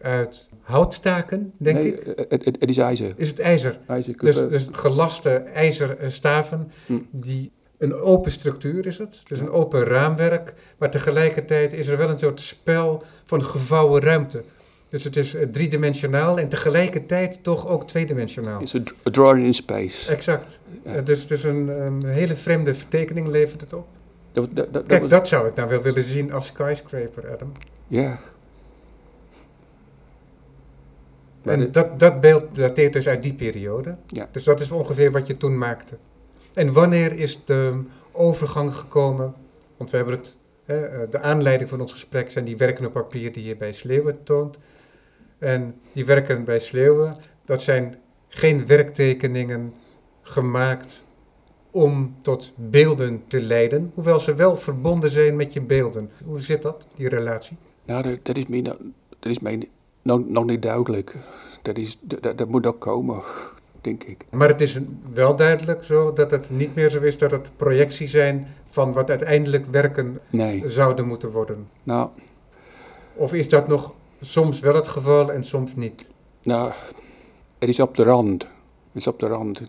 [0.00, 2.02] uit houtstaken, denk nee, ik.
[2.06, 3.12] eh, Het, het, het is ijzer.
[3.16, 3.78] Is het ijzer?
[3.86, 6.98] ijzer Dus, eh, dus gelaste ijzerstaven, Hm.
[7.10, 9.20] die een open structuur is het.
[9.28, 14.42] Dus een open raamwerk, maar tegelijkertijd is er wel een soort spel van gevouwen ruimte.
[14.88, 18.60] Dus het is eh, driedimensionaal en tegelijkertijd toch ook tweedimensionaal.
[18.60, 20.10] is a drawing in space.
[20.10, 20.60] Exact.
[20.84, 20.94] Ja.
[20.94, 23.86] Eh, dus dus een, een hele vreemde vertekening levert het op.
[24.32, 27.52] Dat, dat, dat, Kijk, was- dat zou ik nou wel willen zien als skyscraper, Adam.
[27.86, 28.18] Ja.
[31.42, 33.96] Maar En dat, dat beeld dateert dus uit die periode.
[34.06, 34.28] Ja.
[34.30, 35.94] Dus dat is ongeveer wat je toen maakte.
[36.56, 39.34] En wanneer is de overgang gekomen?
[39.76, 42.92] Want we hebben het, hè, eh, de aanleiding van ons gesprek zijn die werken op
[42.92, 44.58] papier die je bij Sleeuwen toont.
[45.38, 47.94] En die werken bij Sleeuwen, dat zijn
[48.28, 49.72] geen werktekeningen
[50.22, 51.04] gemaakt
[51.70, 56.10] om tot beelden te leiden, hoewel ze wel verbonden zijn met je beelden.
[56.24, 57.56] Hoe zit dat, die relatie?
[57.84, 58.36] Nou, dat,
[59.20, 59.68] is mij,
[60.02, 61.14] nog, nog niet duidelijk.
[61.62, 63.22] Dat, is, dat- dat moet ook komen,
[63.86, 64.24] denk ik.
[64.30, 64.78] Maar het is
[65.14, 69.10] wel duidelijk zo dat het niet meer zo is dat het projectie zijn van wat
[69.10, 70.62] uiteindelijk werken Nee.
[70.68, 71.68] zouden moeten worden.
[71.82, 72.08] Nou,
[73.14, 76.10] Of is dat nog soms wel het geval en soms niet?
[76.42, 76.72] nou,
[77.58, 78.42] het is op de rand.
[78.42, 78.50] Het
[79.02, 79.62] is op de rand.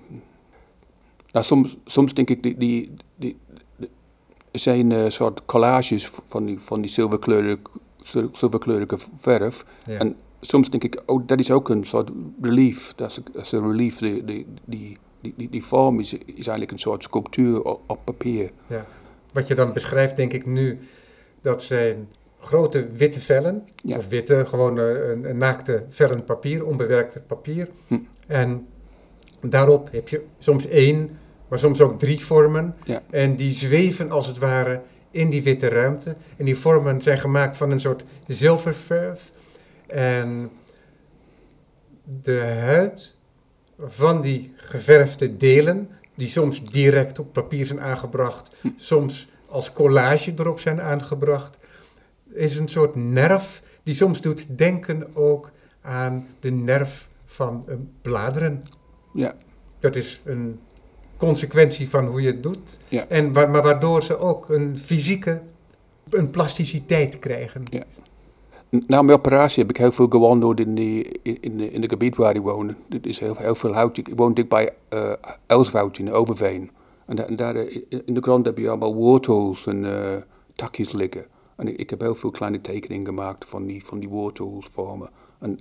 [1.31, 3.37] Nou, soms, soms denk ik, die, die, die,
[3.75, 3.89] die-
[4.51, 7.59] zijn een soort collages van die, van die zilverkleurige,
[8.01, 9.65] zil- zilverkleurige verf.
[9.85, 9.97] Ja.
[9.99, 12.93] En soms denk ik, oh, dat is ook een soort relief.
[12.95, 13.97] Dat is, een relief.
[13.97, 18.51] Die, die, die, die, die, vorm is, is eigenlijk een soort sculptuur op, op papier.
[19.33, 20.79] Wat je dan beschrijft, denk ik nu,
[21.41, 22.07] dat zijn
[22.39, 23.97] grote witte vellen, Ja.
[23.97, 27.67] of witte, gewoon een, een naakte vellen papier, onbewerkte papier.
[27.87, 27.99] Hm.
[28.27, 28.67] En
[29.41, 32.75] daarop heb je soms één, maar soms ook drie vormen.
[32.83, 33.01] Ja.
[33.09, 36.15] En die zweven als het ware in die witte ruimte.
[36.37, 39.31] En die vormen zijn gemaakt van een soort zilververf.
[39.87, 40.49] En
[42.23, 43.15] de huid
[43.79, 48.67] van die geverfde delen, die soms direct op papier zijn aangebracht, Hm.
[48.75, 51.57] soms als collage erop zijn aangebracht,
[52.33, 57.65] is een soort nerf die soms doet denken ook aan de nerf van
[58.01, 58.63] bladeren.
[59.13, 59.35] Ja.
[59.79, 60.59] Dat is een
[61.17, 62.77] consequentie van hoe je het doet.
[62.87, 63.05] Ja.
[63.07, 65.41] En wa- maar waardoor ze ook een fysieke
[66.09, 67.63] een plasticiteit krijgen.
[67.69, 67.83] Ja.
[68.69, 71.91] Na mijn operatie heb ik heel veel gewandeld in, die, in, in, de, in het
[71.91, 72.75] gebied waar ik woon.
[72.89, 73.97] Het is heel, heel veel hout.
[73.97, 75.11] Ik woon dichtbij uh,
[75.45, 76.71] Elswoud in Overveen.
[77.05, 80.15] En, da, en, daar eh, in de grond heb je allemaal wortels en uh,
[80.55, 81.25] takjes liggen.
[81.55, 85.09] En ik, ik, heb heel veel kleine tekeningen gemaakt van die, van die wortelsvormen.
[85.39, 85.59] En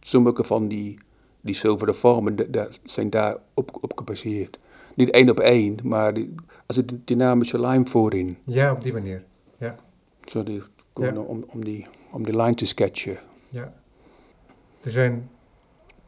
[0.00, 0.98] sommige van die,
[1.40, 4.58] die zilveren vormen da, zijn daar op, op gebaseerd.
[4.94, 6.34] Niet één op één, maar die,
[6.66, 8.36] als een dynamische lijn voorin.
[8.44, 9.24] Ja, op die manier.
[9.58, 9.76] Ja.
[10.24, 10.62] Zo die,
[10.94, 11.12] ja.
[11.12, 13.18] om, om, die, om die lijn te sketchen.
[13.48, 13.72] Ja.
[14.80, 15.30] Er zijn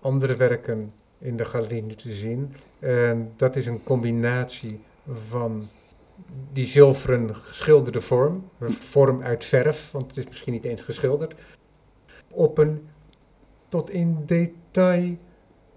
[0.00, 2.54] andere werken in de galerie te zien.
[2.78, 4.80] En dat is een combinatie
[5.28, 5.68] van
[6.52, 11.34] die zilveren geschilderde vorm, vorm uit verf, want het is misschien niet eens geschilderd,
[12.30, 12.88] op een
[13.68, 15.16] tot in detail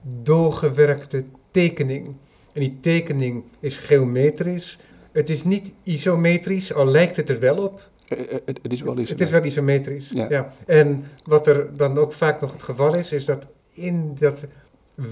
[0.02, 2.06] doorgewerkte tekening.
[2.54, 4.78] En die tekening is geometrisch.
[5.12, 7.90] Het is niet isometrisch, al lijkt het er wel op.
[8.18, 9.10] Het, het is wel isometrisch.
[9.10, 10.26] Het is wel isometrisch, ja.
[10.30, 10.54] ja.
[10.66, 14.46] En wat er dan ook vaak nog het geval is, is dat in dat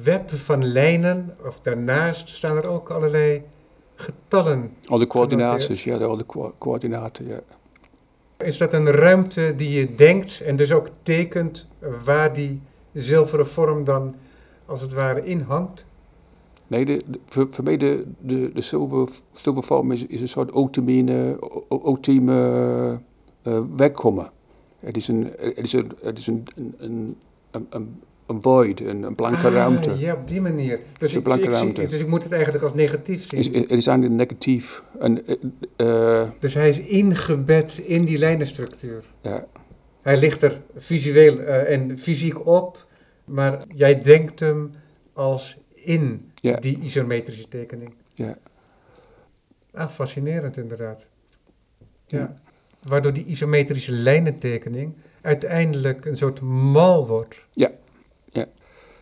[0.03, 3.43] web van lijnen, of daarnaast staan er ook allerlei
[3.95, 4.73] getallen.
[4.87, 7.39] Al de coördinaties, ja, al de coördinaten, ja.
[8.37, 11.69] Is dat een ruimte die je denkt en dus ook tekent
[12.05, 12.61] waar die
[12.93, 14.15] zilveren vorm dan
[14.65, 15.85] als het ware in hangt?
[16.69, 21.37] Nee, de, voor, voor, mij de, de, de zilver, zilvervorm is, is een soort ultieme,
[21.69, 22.99] ultieme
[23.47, 24.31] uh, wegkomen.
[24.79, 27.15] Het is een, het is een, het is een, een,
[27.51, 29.97] een, een, een void, een, een blanke ah, ruimte.
[29.97, 30.79] Ja, op die manier.
[30.97, 31.87] Dus, blanke ik, ruimte.
[31.87, 33.39] dus ik moet het eigenlijk als negatief zien.
[33.39, 34.83] Is, het is eigenlijk negatief.
[34.99, 35.23] En,
[35.77, 39.03] uh, dus hij is ingebed in die lijnenstructuur.
[39.21, 39.45] Ja.
[40.01, 42.85] Hij ligt er visueel uh, en fysiek op,
[43.25, 44.71] maar jij denkt hem
[45.13, 46.55] als in ja.
[46.55, 47.93] die isometrische tekening.
[48.13, 48.37] Ja.
[49.71, 51.09] Ah, fascinerend inderdaad.
[52.05, 52.37] Ja.
[52.83, 57.35] Waardoor die isometrische lijnentekening uiteindelijk een soort mal wordt.
[57.53, 57.71] Ja,
[58.31, 58.45] ja.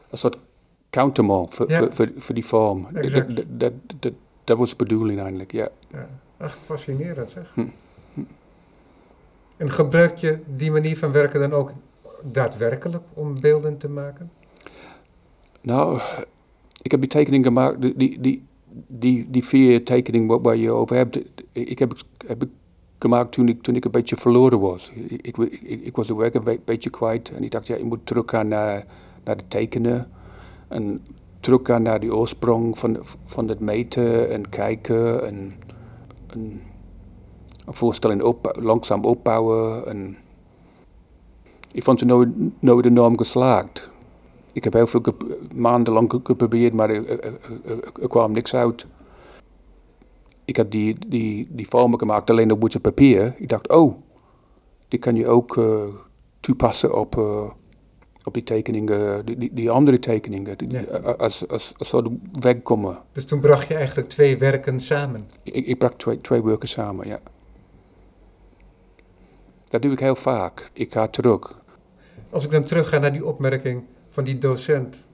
[0.09, 0.37] een soort
[0.89, 1.77] countermal voor, Ja.
[1.77, 2.87] voor, voor, voor die vorm.
[2.93, 3.35] Exact.
[3.35, 4.13] Dat, dat, dat,
[4.43, 5.69] dat was de bedoeling eigenlijk, ja.
[5.91, 6.09] Ja.
[6.37, 7.53] Ach, fascinerend zeg.
[7.53, 7.65] Hm.
[9.57, 11.73] En gebruik je die manier van werken dan ook
[12.21, 14.31] daadwerkelijk om beelden te maken?
[15.61, 16.01] Nou,
[16.81, 18.43] ik heb die tekening gemaakt, die, die,
[18.87, 21.19] die, die, vier tekeningen waar, je over hebt,
[21.51, 21.93] ik heb,
[22.27, 22.49] heb ik
[22.99, 24.91] gemaakt toen ik, toen ik een beetje verloren was.
[25.07, 27.83] Ik, ik, ik, was de weg een be- beetje kwijt en ik dacht, ja, ik
[27.83, 28.85] moet teruggaan naar,
[29.23, 30.09] naar de tekenen.
[30.67, 31.01] En
[31.39, 35.53] teruggaan naar die oorsprong van, van het meten en kijken en,
[36.27, 36.61] en
[37.65, 39.87] een voorstelling op, langzaam opbouwen.
[39.87, 40.17] En
[41.71, 43.89] ik vond ze nooit, nooit enorm geslaagd.
[44.57, 45.01] Ik heb heel veel
[45.55, 47.21] maandenlang ge- geprobeerd, maar er,
[48.07, 48.85] kwam niks uit.
[50.45, 53.33] Ik had die, die, die vormen gemaakt alleen op witte papier.
[53.37, 53.95] Ik dacht, oh,
[54.87, 55.83] die kan je ook eh,
[56.39, 57.49] toepassen op, eh,
[58.23, 60.81] op die tekeningen, die, die, die andere tekeningen, die, Ja.
[60.99, 62.07] als, als, als soort
[62.39, 62.97] wegkomen.
[63.11, 65.27] Dus toen bracht je eigenlijk twee werken samen.
[65.43, 67.19] Ik, ik brak twee, twee werken samen, ja.
[69.69, 70.69] Dat doe ik heel vaak.
[70.73, 71.59] Ik ga terug.
[72.29, 73.83] Als ik dan terugga naar die opmerking
[74.17, 75.07] van die docent,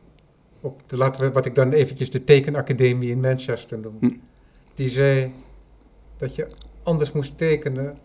[0.62, 3.98] op de, laten we, wat ik dan eventjes de tekenacademie in Manchester noem.
[4.00, 4.10] Hm.
[4.76, 5.32] Die zei
[6.18, 6.48] dat je
[6.84, 7.98] anders moest tekenen.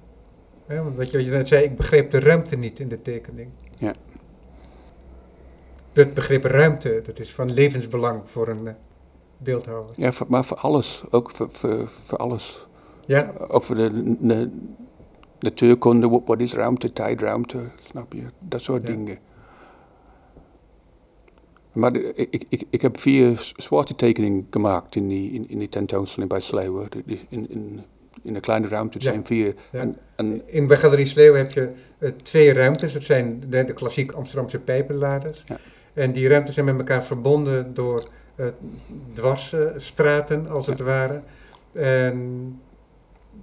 [0.67, 3.51] Hè, want wat je, je net zei, ik begreep de ruimte niet in de tekening.
[3.79, 3.93] Ja.
[5.93, 8.75] Het begrip ruimte, dat is van levensbelang voor een eh,
[9.37, 9.95] beeldhouwer.
[9.97, 11.05] Ja, voor- maar voor alles.
[11.11, 12.67] Ook voor, voor, voor alles.
[13.07, 14.51] Ja, Over de, de
[15.41, 18.23] natuurkunde, wat, wat is ruimte, tijdruimte, snap je?
[18.39, 18.95] Dat soort Ja.
[18.95, 19.19] dingen.
[21.79, 25.69] Maar de- ik, ik, ik heb vier zwarte tekeningen gemaakt in die, in, in die
[25.69, 26.89] tentoonstelling bij Sleeuwen.
[27.07, 27.81] In, in,
[28.23, 29.11] in een kleine ruimte, het Ja.
[29.13, 29.55] zijn vier.
[29.73, 29.81] Ja.
[29.81, 32.93] En, en, in bij Galerie Sleeuw heb je eh, twee ruimtes.
[32.93, 35.43] Dat zijn de, de klassiek Amsterdamse pijpenladers.
[35.47, 35.57] Ja.
[35.93, 38.03] En die ruimtes zijn met elkaar verbonden door
[38.37, 38.47] eh,
[39.13, 41.21] dwarsstraten, als het ware.
[41.73, 42.61] En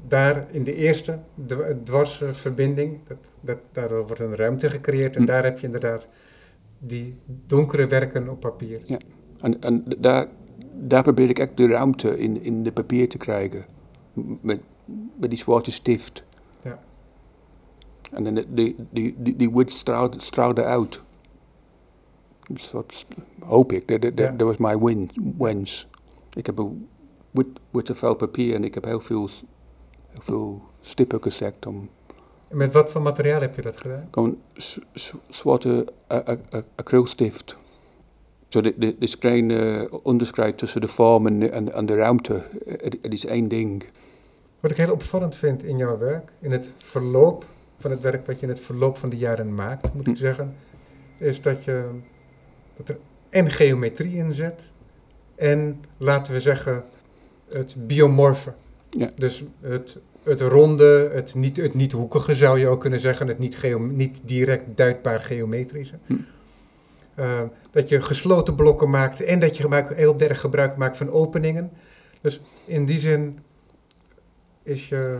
[0.08, 5.16] daar in de eerste dw- dwarsverbinding, dat, dat, daardoor wordt een ruimte gecreëerd.
[5.16, 5.28] En Hm.
[5.28, 6.08] daar heb je inderdaad
[6.88, 7.18] die
[7.48, 8.82] donkere werken op papier.
[9.42, 10.28] en, en daar,
[10.74, 13.66] daar probeer ik echt de ruimte in, in de papier te krijgen.
[14.42, 14.60] Met,
[15.16, 16.24] met die zwarte stift.
[16.62, 16.80] Ja.
[18.12, 21.02] En dan de- die, die, die, die wit straalde, straalde uit.
[23.40, 23.88] Hoop ik.
[23.88, 24.32] Dat, dat, Ja.
[24.32, 25.88] dat was mijn win, wens.
[26.34, 26.88] Ik heb een
[27.32, 29.30] wit, witte vel papier en ik heb heel veel,
[30.10, 31.90] heel veel stippen gezet om
[32.56, 34.08] met wat voor materiaal heb je dat gedaan?
[34.12, 34.38] gewoon
[35.30, 35.88] zwarte
[36.76, 37.58] acrylstift.
[38.48, 42.98] Zo de, de, kleine onderscheid tussen de vorm en, de- en, en de ruimte, het,
[43.02, 43.86] het is één ding.
[44.60, 47.46] Wat ik heel opvallend vind in jouw werk, in het verloop
[47.80, 50.20] van het werk wat je in het verloop van de jaren maakt, moet ik Hm.
[50.20, 50.56] zeggen,
[51.18, 51.90] is dat je
[52.78, 52.98] dat er
[53.30, 54.74] en geometrie in zit
[55.36, 56.84] en laten we zeggen
[57.50, 58.54] het biomorfe.
[58.90, 59.10] Ja.
[59.16, 63.40] Dus het, het ronde, het niet, het niet hoekige zou je ook kunnen zeggen, het
[63.40, 65.96] niet, geo, niet direct duidbaar geometrische.
[66.06, 66.14] Hm.
[67.16, 71.12] Eh, dat je gesloten blokken maakt en dat je gebruik, heel erg gebruik maakt van
[71.12, 71.72] openingen.
[72.22, 73.40] Dus in die zin
[74.64, 75.20] is je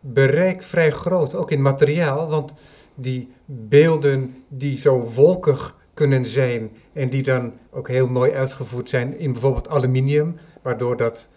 [0.00, 2.54] bereik vrij groot, ook in materiaal, want
[2.94, 9.18] die beelden die zo wolkig kunnen zijn en die dan ook heel mooi uitgevoerd zijn
[9.18, 11.28] in bijvoorbeeld aluminium, waardoor dat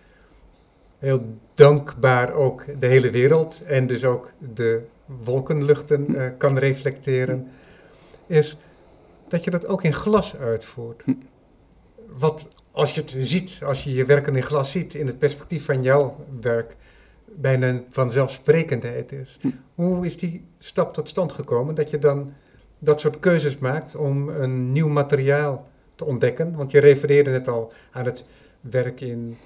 [0.97, 4.81] heel dankbaar ook de hele wereld en dus ook de
[5.23, 7.47] wolkenluchten eh, kan reflecteren,
[8.27, 8.57] is
[9.27, 11.01] dat je dat ook in glas uitvoert.
[11.03, 11.13] Hm.
[12.17, 15.65] Wat als je het ziet, als je je werken in glas ziet, in het perspectief
[15.65, 16.75] van jouw werk,
[17.25, 19.37] bijna een vanzelfsprekendheid is.
[19.41, 19.47] Hm.
[19.75, 22.33] Hoe is die stap tot stand gekomen dat je dan
[22.79, 26.55] dat soort keuzes maakt om een nieuw materiaal te ontdekken?
[26.55, 28.23] Want je refereerde net al aan het
[28.61, 29.37] werk in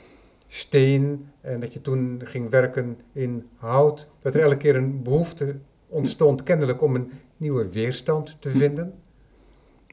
[0.53, 4.09] steen en dat je toen ging werken in hout.
[4.19, 5.55] Dat er elke keer een behoefte
[5.87, 8.93] ontstond, kennelijk, om een nieuwe weerstand te vinden.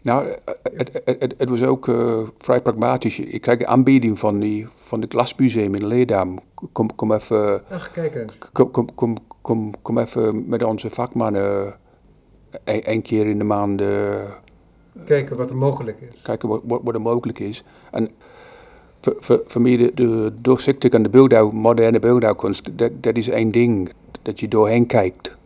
[0.02, 3.18] Nou, eh, het, het, het, was ook eh, vrij pragmatisch.
[3.18, 6.38] Ik kreeg een aanbieding van, die, van het Glasmuseum in Leerdam.
[6.72, 8.38] Kom, kom, even, Ach, kijk eens.
[8.52, 11.76] kom, kom, kom, kom, kom even met onze vakmannen
[12.64, 14.20] een, een keer in de maand eh,
[15.04, 16.22] Kijken wat er mogelijk is.
[16.22, 17.64] kijken wat, wat, wat er mogelijk is.
[17.90, 18.10] En
[19.00, 23.28] voor, voor, voor mij de, de doorzichtige en de beeldhouw, moderne beeldhouwkunst, dat, dat is
[23.28, 23.92] één ding.
[24.22, 25.36] Dat je doorheen kijkt.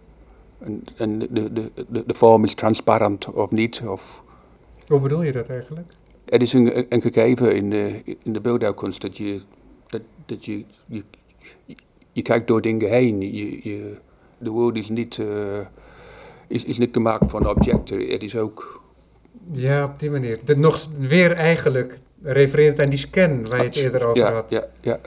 [0.58, 3.82] En, en de, de, de, de vorm is transparant of niet.
[3.86, 4.22] Of,
[4.86, 5.92] Hoe bedoel je dat eigenlijk?
[6.24, 9.40] Het is een, een gegeven in de, in de beeldhouwkunst dat je,
[9.86, 11.02] dat, dat je, je,
[12.12, 13.20] je kijkt door dingen heen.
[13.20, 13.96] Je, je,
[14.38, 15.26] de wereld is niet, uh,
[16.46, 18.08] is, is niet gemaakt van objecten.
[18.08, 18.82] Het is ook...
[19.52, 20.38] Ja, op die manier.
[20.44, 24.50] De, nog weer eigenlijk refererend aan die scan waar je het eerder over ja, had.
[24.50, 25.00] Ja, ja,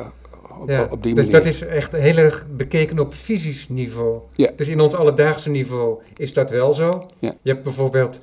[0.60, 1.42] op, Ja, op die dus manier.
[1.42, 4.20] dat is echt heel erg bekeken op fysisch niveau.
[4.36, 4.52] Ja.
[4.56, 7.06] Dus in ons alledaagse niveau is dat wel zo.
[7.20, 7.34] Ja.
[7.42, 8.20] Je hebt bijvoorbeeld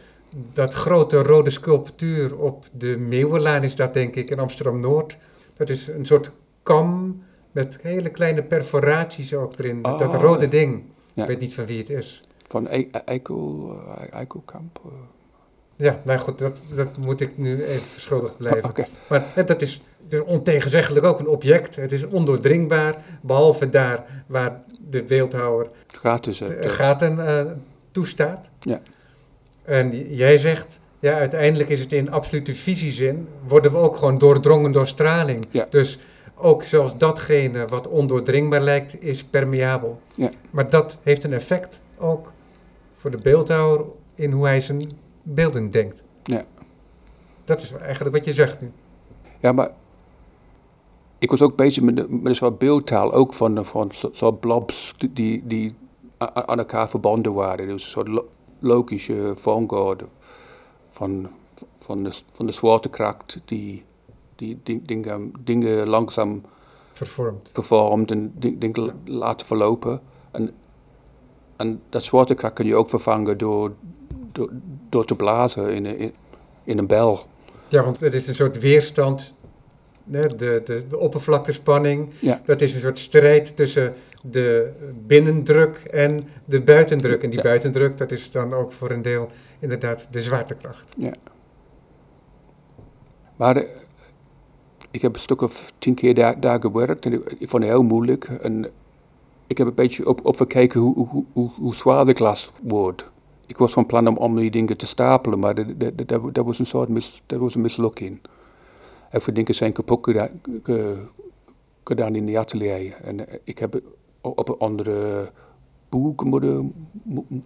[0.55, 5.17] dat grote rode sculptuur op de Meeuwenlaan is dat denk ik in Amsterdam-Noord.
[5.57, 6.31] Dat is een soort
[6.63, 9.85] kam met hele kleine perforaties ook erin.
[9.87, 10.83] Oh, dat rode ding.
[11.15, 11.23] Ja.
[11.23, 12.21] Ik weet niet van wie het is.
[12.49, 12.69] Van
[13.05, 14.81] Eikel, eh, Eikelkamp.
[14.85, 14.91] eh.
[15.83, 18.87] Ja, nou goed, dat, dat moet ik nu even verschuldigd blijven.
[19.09, 21.77] Maar dat is dus ontegenzeggelijk ook een object.
[21.77, 26.39] Het is ondoordringbaar, behalve daar waar de beeldhouwer Gratis.
[26.39, 27.45] de het, eh, gaten eh,
[27.91, 28.51] toestaat.
[28.61, 28.81] Ja.
[29.65, 34.73] En jij zegt, ja, uiteindelijk is het in absolute visiezin, worden we ook gewoon doordrongen
[34.73, 35.45] door straling.
[35.51, 35.67] Ja.
[35.71, 35.99] Dus
[36.35, 40.01] ook zelfs datgene wat ondoordringbaar lijkt, is permeabel.
[40.17, 40.31] Ja.
[40.51, 42.33] Maar dat heeft een effect ook
[42.97, 46.03] voor de beeldhouwer in hoe hij zijn beelden denkt.
[46.25, 46.45] Ja.
[47.45, 48.73] Dat is eigenlijk wat je zegt nu.
[49.41, 49.71] Ja, maar
[51.19, 55.43] ik was ook bezig met, met een soort beeldtaal, ook van, van soort blobs die-
[55.47, 55.75] die,
[56.19, 57.67] aan elkaar verbonden waren.
[57.67, 60.05] Dus een soort lo- logische volgorde
[60.91, 61.29] van,
[61.79, 63.85] van, de, van de zwaartekracht die,
[64.37, 66.43] die ding- dingen, dingen langzaam
[66.93, 67.51] Vervormd.
[67.53, 70.01] vervormt en di- dingen la- laten verlopen.
[70.31, 70.51] En,
[71.57, 73.73] en dat zwaartekracht kun je ook vervangen door,
[74.33, 74.51] door,
[74.93, 76.15] door te blazen in, een- in,
[76.65, 77.25] in een bel.
[77.69, 79.35] Ja, want het is een soort weerstand.
[80.11, 82.09] hè, De, de, de oppervlaktespanning.
[82.19, 82.41] Ja.
[82.45, 84.73] Dat is een soort strijd tussen de
[85.07, 87.23] binnendruk en de buitendruk.
[87.23, 87.45] En die Ja.
[87.45, 89.29] buitendruk, dat is dan ook voor een deel
[89.59, 90.95] inderdaad de zwaartekracht.
[93.37, 93.63] Maar eh,
[94.91, 97.73] ik heb een stuk of tien keer daar, daar gewerkt en ik, ik vond het
[97.73, 98.25] heel moeilijk.
[98.25, 98.67] En
[99.47, 103.05] ik heb een beetje op, opgekeken hoe, hoe, hoe, hoe zwaar de glas wordt.
[103.53, 106.45] Ik was van plan om, om die dingen te stapelen, maar dat, dat, dat, dat
[106.45, 108.21] was een soort mis, dat was een mislukking.
[109.11, 110.31] En veel dingen zijn kapot geda-
[110.63, 110.97] ge-
[111.85, 112.95] gedaan in de atelier.
[113.03, 113.81] En eh, ik heb
[114.21, 115.31] op een andere
[115.89, 116.73] boek moeten...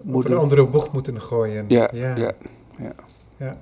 [0.02, 1.64] moeten een andere boeg moeten gooien.
[1.68, 1.90] ja,
[3.38, 3.58] ja.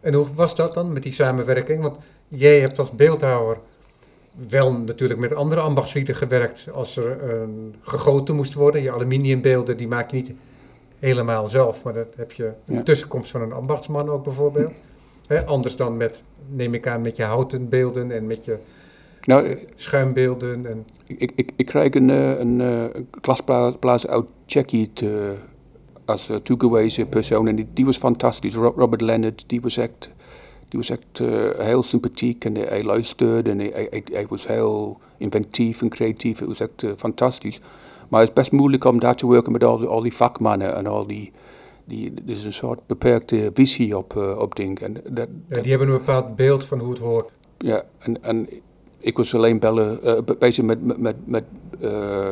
[0.00, 1.82] En hoe was dat dan met die samenwerking?
[1.82, 1.96] Want
[2.28, 3.58] jij hebt als beeldhouwer
[4.48, 8.82] wel natuurlijk met andere ambachtslieden gewerkt als er een gegoten moest worden.
[8.82, 10.32] Je aluminiumbeelden, die maak je niet
[11.06, 12.82] helemaal zelf, maar dat heb je Ja.
[12.82, 14.80] tussenkomst van een ambachtsman ook bijvoorbeeld.
[15.46, 18.56] Anders dan met, neem ik aan, met je houten beelden en met je
[19.24, 20.66] Nou, eh, schuimbeelden.
[20.66, 25.34] En, Ik, ik, ik krijg een, eh, een, eh, een klasplaats uit Tsjechië te-
[26.04, 27.48] als eh, toegewezen persoon.
[27.48, 28.54] En die, die was fantastisch.
[28.54, 30.10] Ro- Robert Leonard, die was echt...
[30.68, 31.18] die was echt
[31.58, 36.38] heel sympathiek en hij luisterde en hij, hij, hij was heel inventief en creatief.
[36.38, 37.60] Het was echt fantastisch.
[38.08, 40.76] Maar het is best moeilijk om daar te werken met al die, al die vakmannen
[40.76, 41.32] en al die...
[41.84, 44.78] die is een soort beperkte visie op, uh, op dingen.
[44.78, 47.30] En dat, ja, die hebben een bepaald beeld van hoe het hoort.
[47.58, 48.48] Ja, en, en
[48.98, 51.44] ik was alleen bellen, uh, bezig met, met, met, met
[51.80, 52.30] uh,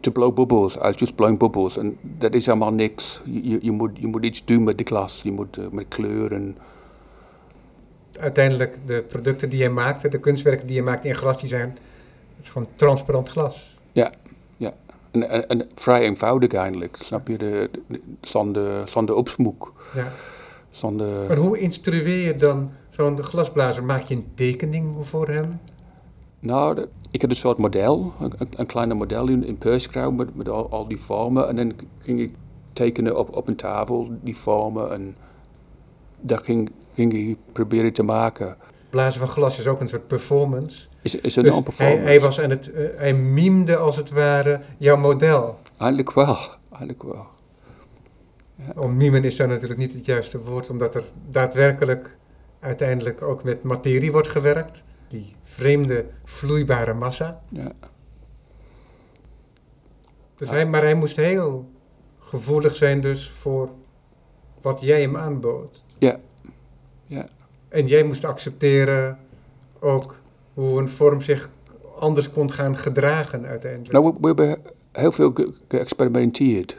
[0.00, 1.76] te blow bubbles, als just blowing bubbles.
[1.76, 3.22] En dat is helemaal niks.
[3.24, 6.32] Je, je, moet, je moet iets doen met de glas, je moet uh, met kleur
[6.32, 6.56] en...
[8.20, 11.78] Uiteindelijk, de producten die je maakt, de kunstwerken die je maakt in glas, die zijn
[12.36, 13.76] het is gewoon transparant glas.
[13.92, 14.12] Ja.
[15.10, 19.72] En, en, en vrij eenvoudig eigenlijk, snap je, de, de, zonder, zonder opsmoek.
[19.94, 20.12] Ja.
[20.70, 21.26] Zonder...
[21.28, 23.84] Maar hoe instrueer je dan zo'n glasblazer?
[23.84, 25.60] Maak je een tekening voor hem?
[26.40, 29.58] Nou, ik had een soort model, een, een kleine model in, in
[30.14, 31.48] met, met al, al, die vormen.
[31.48, 32.34] En dan ging ik
[32.72, 34.92] tekenen op, op een tafel, die vormen.
[34.92, 35.16] En
[36.20, 38.56] dat ging, ging ik proberen te maken.
[38.90, 40.86] Blazen van glas is ook een soort performance.
[41.02, 42.02] Is, is een dus non-performance.
[42.02, 45.58] Hij, hij, was aan het, uh, hij mimde als het ware jouw model.
[45.76, 46.38] Eigenlijk wel,
[46.70, 47.26] eigenlijk wel.
[48.54, 48.80] Ja.
[48.80, 52.16] Om mimen is daar natuurlijk niet het juiste woord, omdat er daadwerkelijk
[52.60, 54.82] uiteindelijk ook met materie wordt gewerkt.
[55.08, 57.40] Die vreemde vloeibare massa.
[57.48, 57.72] Ja.
[60.36, 61.70] Dus hij, maar hij moest heel
[62.18, 63.68] gevoelig zijn dus voor
[64.60, 65.84] wat jij hem aanbood.
[65.98, 66.20] Ja.
[67.06, 67.26] ja.
[67.70, 69.18] En jij moest accepteren
[69.78, 70.14] ook
[70.54, 71.48] hoe een vorm zich
[71.98, 73.92] anders kon gaan gedragen uiteindelijk.
[73.92, 74.58] Nou, we, we hebben
[74.92, 76.76] heel veel ge geëxperimenteerd.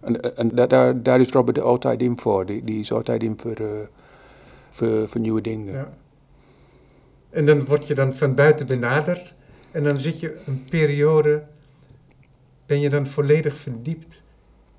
[0.00, 2.46] En, en daar, daar is Robert altijd in voor.
[2.46, 3.68] Die, die is altijd in voor, uh,
[4.68, 5.72] voor, voor nieuwe dingen.
[5.72, 5.92] Ja.
[7.30, 9.34] En dan word je dan van buiten benaderd.
[9.70, 11.42] En dan zit je een periode,
[12.66, 14.22] ben je dan volledig verdiept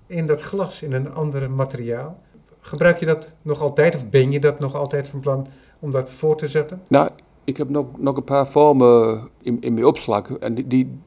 [0.07, 2.23] in dat glas, in een ander materiaal.
[2.65, 5.47] Gebruik je dat nog altijd, of ben je dat nog altijd van plan
[5.79, 6.81] om dat voor te zetten?
[6.87, 7.09] Nou,
[7.43, 10.31] ik heb nog, nog een paar vormen in, in mijn opslag.
[10.31, 10.99] En die, die,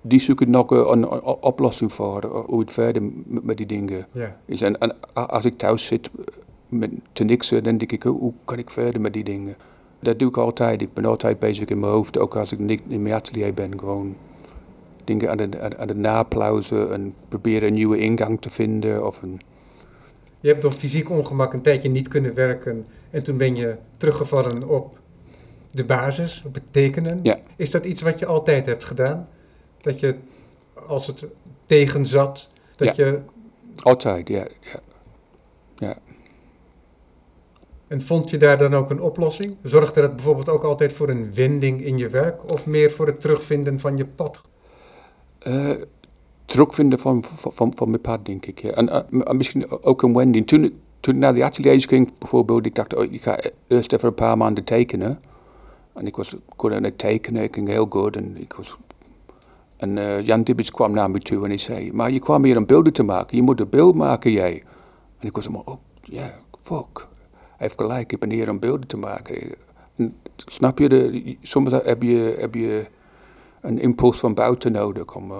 [0.00, 4.36] die zoeken nog een, een oplossing voor, hoe het verder met, met die dingen ja.
[4.44, 4.62] is.
[4.62, 6.10] En, en als ik thuis zit
[6.68, 9.56] met te niksen, dan denk ik, hoe kan ik verder met die dingen?
[10.00, 10.82] Dat doe ik altijd.
[10.82, 13.78] Ik ben altijd bezig in mijn hoofd, ook als ik niet in mijn atelier ben.
[13.78, 14.16] Gewoon
[15.04, 19.06] dingen aan het, aan het naplauzen en proberen een nieuwe ingang te vinden.
[19.06, 19.40] Of een...
[20.40, 24.68] Je hebt door fysiek ongemak een tijdje niet kunnen werken en toen ben je teruggevallen
[24.68, 24.98] op
[25.70, 27.20] de basis, op het tekenen.
[27.22, 27.38] Ja.
[27.56, 29.28] Is dat iets wat je altijd hebt gedaan?
[29.80, 30.14] Dat je,
[30.86, 31.24] als het
[31.66, 33.04] tegen zat, dat Ja.
[33.04, 33.20] je...
[33.82, 34.46] Altijd, ja.
[34.60, 34.80] ja.
[35.76, 35.98] ja.
[37.86, 39.56] En vond je daar dan ook een oplossing?
[39.62, 43.20] Zorgde dat bijvoorbeeld ook altijd voor een wending in je werk of meer voor het
[43.20, 44.40] terugvinden van je pad?
[45.46, 45.70] Uh,
[46.50, 48.62] terugvinden van, van, van, van mijn pad, denk ik.
[48.62, 48.70] Ja.
[48.70, 50.46] En misschien ook een wending.
[50.46, 54.08] Toen, toen ik naar de ateliers ging, bijvoorbeeld, ik dacht, oh, ik ga eerst even
[54.08, 55.20] een paar maanden tekenen.
[55.92, 58.16] En ik was goed aan het tekenen, ik ging heel goed.
[58.16, 58.76] En, ik was,
[59.76, 62.56] en uh, Jan Dibbits kwam naar me toe en hij zei, maar je kwam hier
[62.56, 64.62] om beelden te maken, je moet een beeld maken, jij.
[65.18, 67.06] En ik was maar, oh, ja, fuck.
[67.38, 69.36] Hij heeft gelijk, ik ben hier om beelden te maken.
[69.96, 72.86] En, snap je, de, soms heb je, heb je
[73.60, 75.32] een impuls van buiten nodig om...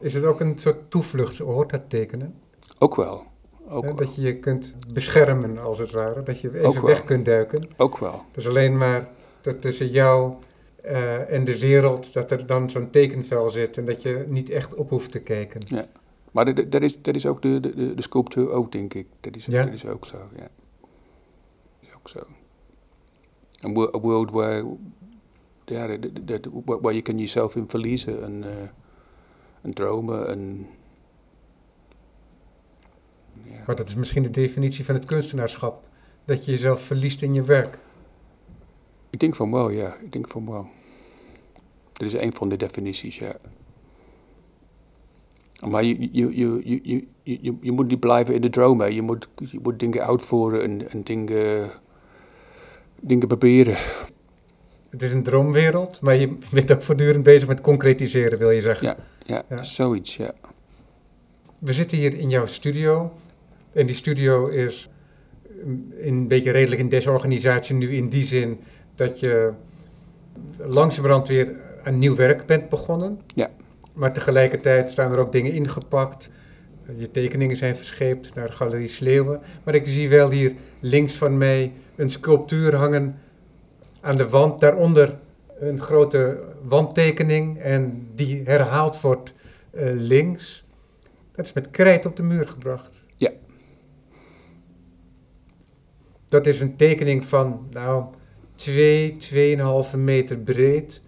[0.00, 2.34] Is het ook een soort toevluchtsoord, dat tekenen?
[2.78, 3.22] ook wel.
[3.68, 3.94] Ook, wel.
[3.94, 6.22] dat je je kunt beschermen, als het ware.
[6.22, 7.68] Dat je even weg kunt duiken.
[7.76, 8.22] ook wel.
[8.32, 9.08] Dus alleen maar
[9.40, 10.32] dat tussen jou
[10.82, 14.74] eh, en de wereld, dat er dan zo'n tekenvel zit en dat je niet echt
[14.74, 15.86] op hoeft te kijken.
[16.32, 19.06] Maar dat, is, dat is ook de, de, de sculptuur ook, denk ik.
[19.20, 19.64] Dat is, Ja?
[19.64, 20.48] dat is ook zo, ja.
[20.80, 20.88] Dat
[21.80, 22.18] is ook zo.
[23.60, 24.76] Een world where,
[25.64, 28.68] ja, dat, dat- waar waar je kan jezelf in verliezen en, eh,
[29.62, 30.66] en dromen en...
[33.44, 33.62] Ja.
[33.66, 35.82] Maar dat is misschien de definitie van het kunstenaarschap.
[36.24, 37.78] Dat je jezelf verliest in je werk.
[39.10, 39.96] Ik denk van wel, ja.
[39.96, 40.66] Ik denk van wel.
[41.92, 43.36] Dat is een van de definities, ja.
[45.66, 48.94] Maar je, je, je, je, je, je, moet niet blijven in de dromen.
[48.94, 51.70] Je moet, je moet dingen uitvoeren en, en dingen,
[53.00, 53.76] dingen proberen.
[54.90, 58.86] Het is een droomwereld, maar je bent ook voortdurend bezig met concretiseren, wil je zeggen.
[58.86, 58.96] Ja.
[59.28, 59.62] Ja, Ja.
[59.62, 60.32] zoiets, ja.
[61.58, 63.12] We zitten hier in jouw studio.
[63.72, 64.88] En die studio is
[65.64, 68.60] mm, een beetje redelijk in desorganisatie nu in die zin
[68.94, 69.52] dat je
[70.56, 71.54] langzamerhand weer
[71.84, 73.20] een nieuw werk bent begonnen.
[73.34, 73.50] Ja.
[73.92, 76.30] Maar tegelijkertijd staan er ook dingen ingepakt.
[76.96, 79.40] Je tekeningen zijn verscheept naar Galerie Sleeuwen.
[79.64, 83.18] Maar ik zie wel hier links van mij een sculptuur hangen
[84.00, 84.60] aan de wand.
[84.60, 85.18] Daaronder
[85.60, 89.34] een grote wandtekening en die herhaald wordt
[89.70, 90.64] eh, links.
[91.32, 93.06] Dat is met krijt op de muur gebracht.
[93.16, 93.30] Ja.
[96.28, 98.04] Dat is een tekening van, nou,
[98.54, 99.16] 2,
[99.92, 101.02] 2,5 meter breed.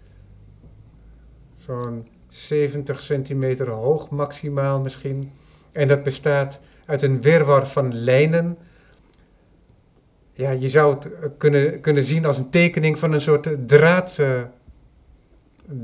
[1.56, 5.30] Zo'n 70 centimeter hoog maximaal misschien.
[5.72, 8.58] En dat bestaat uit een wirwar van lijnen.
[10.40, 14.18] Ja, je zou het eh, kunnen, kunnen zien als een tekening van een soort draad.
[14.18, 14.40] eh,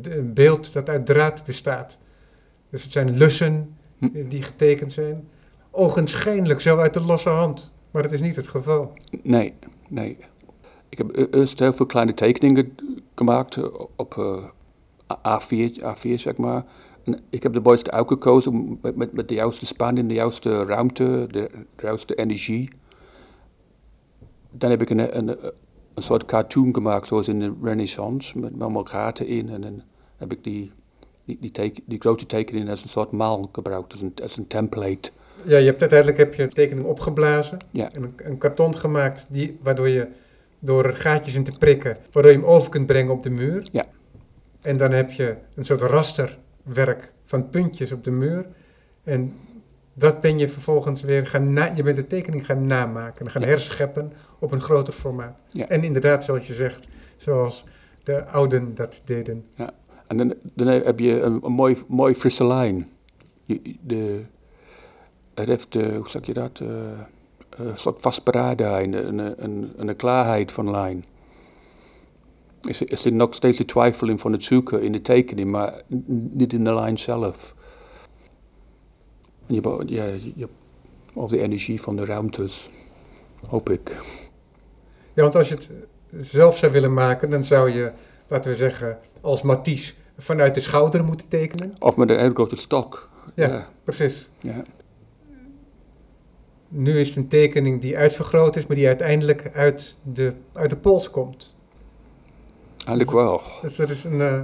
[0.03, 1.99] d- een beeld dat uit draad bestaat.
[2.71, 4.29] Dus het zijn lussen Hm.
[4.29, 5.29] die getekend zijn.
[5.71, 7.73] Ogenschijnlijk zo uit de losse hand.
[7.91, 8.93] Maar dat is niet het geval.
[9.23, 9.55] Nee,
[9.89, 10.17] nee.
[10.89, 12.75] Ik heb eerst heel veel kleine tekeningen
[13.15, 13.65] gemaakt eh,
[13.97, 16.65] op eh, A- A4, A4, zeg maar.
[17.05, 21.27] En ik heb de mooiste uitgekozen met, met, met de juiste spanning, de juiste ruimte,
[21.31, 21.51] de,
[21.83, 22.69] juiste energie.
[24.59, 25.29] Dan heb ik een, een,
[25.95, 29.49] een soort cartoon gemaakt, zoals in de Renaissance, met allemaal gaten in.
[29.49, 29.83] En dan
[30.17, 30.73] heb ik die,
[31.25, 34.47] die, die, teken, die grote tekening als een soort maal gebruikt, als een, als een
[34.47, 35.11] template.
[35.45, 37.59] Ja, je hebt uiteindelijk heb je een tekening opgeblazen.
[37.71, 37.93] Ja.
[37.93, 40.07] En een, een karton gemaakt die, waardoor je
[40.59, 43.69] door gaatjes in te prikken, waardoor je hem over kunt brengen op de muur.
[43.73, 43.85] Ja.
[44.63, 48.47] En dan heb je een soort rasterwerk van puntjes op de muur.
[49.05, 49.35] En
[49.99, 53.43] dat ben je vervolgens weer gaan na, je bent de tekening gaan namaken en gaan
[53.43, 53.49] Ja.
[53.49, 55.43] herscheppen op een groter formaat.
[55.49, 55.69] Ja.
[55.69, 57.65] En inderdaad, zoals je zegt, zoals
[58.03, 59.45] de ouden dat deden.
[60.07, 62.89] En dan, dan heb je een, een mooi, mooi frisse lijn.
[63.81, 64.21] De,
[65.35, 66.69] het heeft, eh, hoe zeg je dat, eh,
[67.51, 71.05] een soort vastberadenheid, een, een, een, een klaarheid van lijn.
[72.63, 75.83] Er zit- nog steeds de twijfel in van het zoeken in de tekening, maar
[76.31, 77.55] niet in de lijn zelf.
[79.47, 80.49] Je ja, je
[81.29, 82.71] de energie van de ruimtes,
[83.47, 83.97] hoop ik.
[85.15, 85.69] Ja, want als je het
[86.17, 87.93] zelf zou willen maken, dan zou je,
[88.29, 91.73] laten we zeggen, als Matisse vanuit de schouder moeten tekenen.
[91.79, 93.09] Of met een hele grote stok.
[93.35, 93.49] Ja.
[93.49, 94.29] ja, Precies.
[94.41, 94.63] ja.
[96.69, 100.77] Nu is het een tekening die uitvergroot is, maar die uiteindelijk uit de, uit de
[100.77, 101.57] pols komt.
[102.77, 103.41] Eigenlijk wel.
[103.63, 104.41] Dus dat is een eh,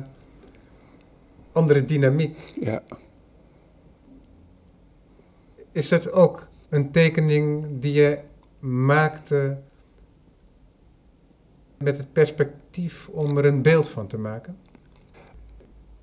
[1.53, 2.36] andere dynamiek.
[2.61, 2.82] Ja.
[5.72, 8.18] Is dat ook een tekening die je
[8.58, 9.56] maakte
[11.78, 14.56] met het perspectief om er een beeld van te maken?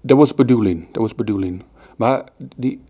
[0.01, 1.63] Dat was bedoeling, dat was bedoeling.
[1.97, 2.23] Maar
[2.55, 2.81] die,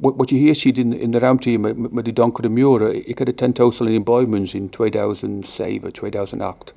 [0.00, 3.18] wat, je hier ziet in, in de ruimte hier met, met, die donkere muren, ik
[3.18, 6.74] had de tentoonstelling in Boymans in 2007, 2008.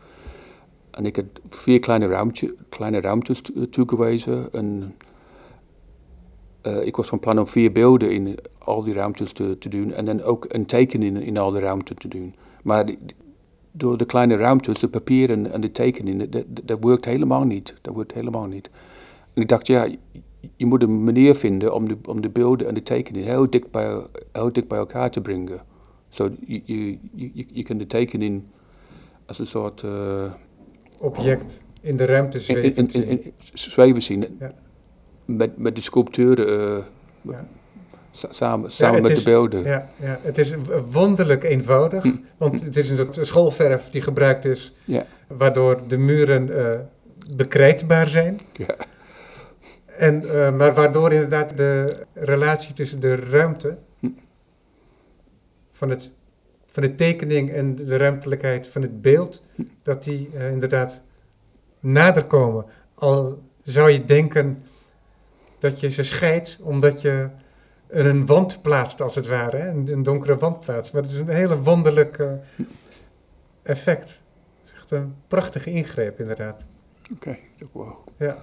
[0.92, 4.54] En ik had vier kleine, ruimtje, kleine ruimtes to- toegewezen.
[4.54, 4.96] En,
[6.62, 9.94] eh, ik was van plan om vier beelden in al die ruimtes te, te doen
[9.94, 12.36] en dan ook een tekening in, al die ruimten te doen.
[12.64, 13.00] Maar die-
[13.72, 16.32] door de kleine ruimtes, de papieren en de tekeningen,
[16.64, 17.76] dat, werkt helemaal niet.
[17.82, 18.70] Dat werkt helemaal niet.
[19.34, 19.88] En ik dacht, ja,
[20.56, 23.72] je, moet een manier vinden om de, om de beelden en de tekeningen heel dik
[23.72, 23.98] bij,
[24.32, 25.62] heel dik bij elkaar te brengen.
[26.10, 28.44] Zo, je, je, je, je kan de tekening
[29.26, 30.32] als een soort eh,
[30.98, 32.88] Object in de ruimte zweven.
[32.88, 34.26] in, in, in- zweven zien.
[34.40, 34.52] Ja.
[35.38, 36.78] Met, met de sculpturen eh,
[37.22, 37.46] Ja.
[38.12, 39.64] samen, samen met is- de beelden.
[39.64, 40.54] Ja, ja, het is
[40.92, 42.10] wonderlijk eenvoudig, Hm.
[42.38, 44.74] want het is een soort schoolverf die gebruikt is,
[45.28, 46.80] waardoor de muren eh,
[47.36, 48.40] bekrijtbaar zijn.
[48.54, 48.76] Ja.
[49.86, 54.08] En, eh, maar waardoor inderdaad de relatie tussen de ruimte Hm.
[55.72, 56.12] van, het,
[56.66, 59.62] van de tekening en de ruimtelijkheid van het beeld, Hm.
[59.84, 61.02] dat die inderdaad
[61.80, 62.66] nader komen.
[62.94, 64.64] Al zou je denken
[65.62, 67.28] dat je ze scheidt, omdat je
[67.88, 69.70] er een wand plaatst, als het ware, hè?
[69.70, 70.94] Een, een donkere wand plaatst.
[70.94, 72.20] Maar het is een hele wonderlijk
[73.64, 74.22] effect.
[74.62, 76.64] Het is echt een prachtige ingreep, inderdaad.
[77.14, 77.94] Oké, dat wow.
[78.18, 78.38] Ja.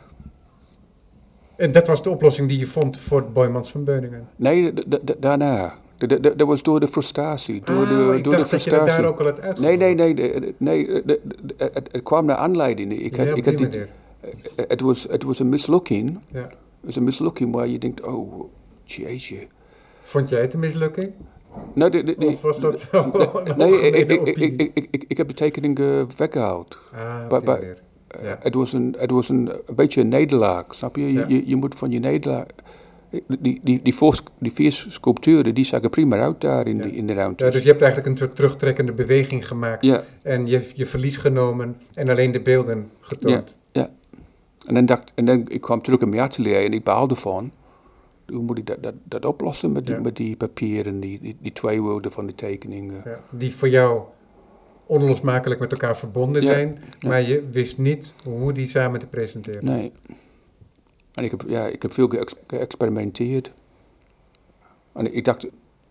[1.56, 4.28] En dat was de oplossing die je vond voor het Boymans van Beuningen.
[4.36, 4.72] Nee,
[5.18, 5.74] daarna.
[6.36, 7.60] Dat was door de frustratie.
[7.64, 9.02] Door Ah, de, ik door de dacht dat je dat frustratie.
[9.02, 9.58] daar ook al uitgevoerd.
[9.58, 11.02] Nee, nee, nee, nee,
[11.56, 12.92] het, het kwam naar aanleiding.
[12.98, 13.86] Ik had, ja, ik had dit,
[14.68, 16.18] het, was, het was een mislukking.
[16.32, 16.46] Ja.
[16.80, 18.44] Was een mislukking waar je denkt, oh,
[18.84, 19.36] jeetje.
[20.02, 21.12] Vond jij het een mislukking?
[21.74, 23.02] Nou, de, de, de- of was dat nee,
[23.50, 26.78] een nee, ik, ik, ik, ik, heb de tekening eh, weggehaald.
[26.92, 27.78] Ah, manier.
[28.22, 28.36] Ja.
[28.40, 31.02] Het was, een, het was een, een beetje een nederlaag, snap je?
[31.12, 31.24] Je, Ja.
[31.28, 32.46] je, je moet van je nederlaag...
[33.40, 36.82] Die, die, die, voor, die vier sculpturen, die zagen prima uit daar in, Ja.
[36.82, 37.44] de, in de ruimte.
[37.44, 39.84] Ja, dus je hebt eigenlijk een terugtrekkende beweging gemaakt.
[39.84, 43.56] ja, En je je verlies genomen en alleen de beelden getoond.
[44.68, 47.50] En dan, dacht, en dan ik kwam terug in mijn atelier en ik behaalde van...
[48.32, 50.00] Hoe moet ik dat, dat, dat oplossen met die, Ja.
[50.00, 53.02] met die papieren, die, die, die twee woorden van de tekeningen?
[53.04, 54.02] Ja, die voor jou
[54.86, 59.64] onlosmakelijk met elkaar verbonden Ja, zijn, maar je wist niet hoe die samen te presenteren.
[59.64, 59.92] Nee.
[61.14, 63.52] En ik heb, ja, ik heb veel geëx- geëxperimenteerd.
[64.92, 65.44] En ik dacht,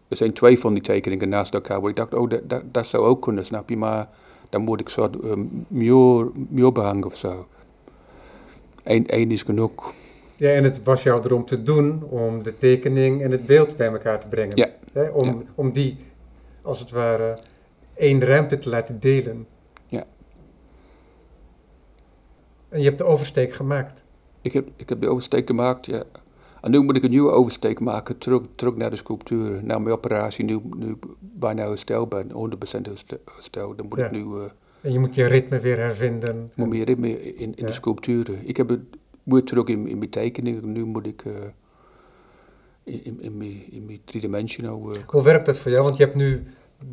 [0.08, 2.86] er zijn twee van die tekeningen naast elkaar, waar ik dacht, oh, dat, dat, dat
[2.88, 3.78] zou ook kunnen, snap je?
[3.78, 4.10] Maar
[4.50, 5.32] dan moet ik soort uh,
[5.68, 7.48] muur, muur of zo.
[8.88, 9.94] Is genoeg.
[10.36, 13.88] Ja, en het was jou erom te doen om de tekening en het beeld bij
[13.88, 14.58] elkaar te brengen.
[14.58, 14.70] Ja.
[14.94, 15.10] Hè?
[15.10, 15.36] Om, Ja.
[15.56, 15.98] om die,
[16.62, 17.38] als het ware,
[17.94, 19.48] één ruimte te laten delen.
[19.88, 20.04] Ja.
[22.70, 24.04] En je hebt de oversteek gemaakt.
[24.42, 26.04] Ik heb, ik heb de oversteek gemaakt, ja.
[26.62, 29.64] En nu moet ik een nieuwe oversteek maken, terug, terug naar de sculptuur.
[29.64, 33.78] Na mijn operatie, nu, nu bijna hersteld ben, 100% herste- hersteld.
[33.78, 34.06] Dan moet Ja.
[34.06, 34.42] ik nu, uh,
[34.82, 36.52] En je moet je ritme weer hervinden.
[36.56, 37.66] moet meer ritme in, in Ja.
[37.66, 38.40] de sculpturen.
[38.48, 38.80] Ik heb het
[39.24, 40.72] weer terug in, in mijn tekeningen.
[40.72, 41.34] Nu moet ik uh,
[42.84, 45.12] in, in, in, mijn, in mijn driedimensional work.
[45.12, 45.84] Hoe werkt dat voor jou?
[45.84, 46.44] Want je hebt nu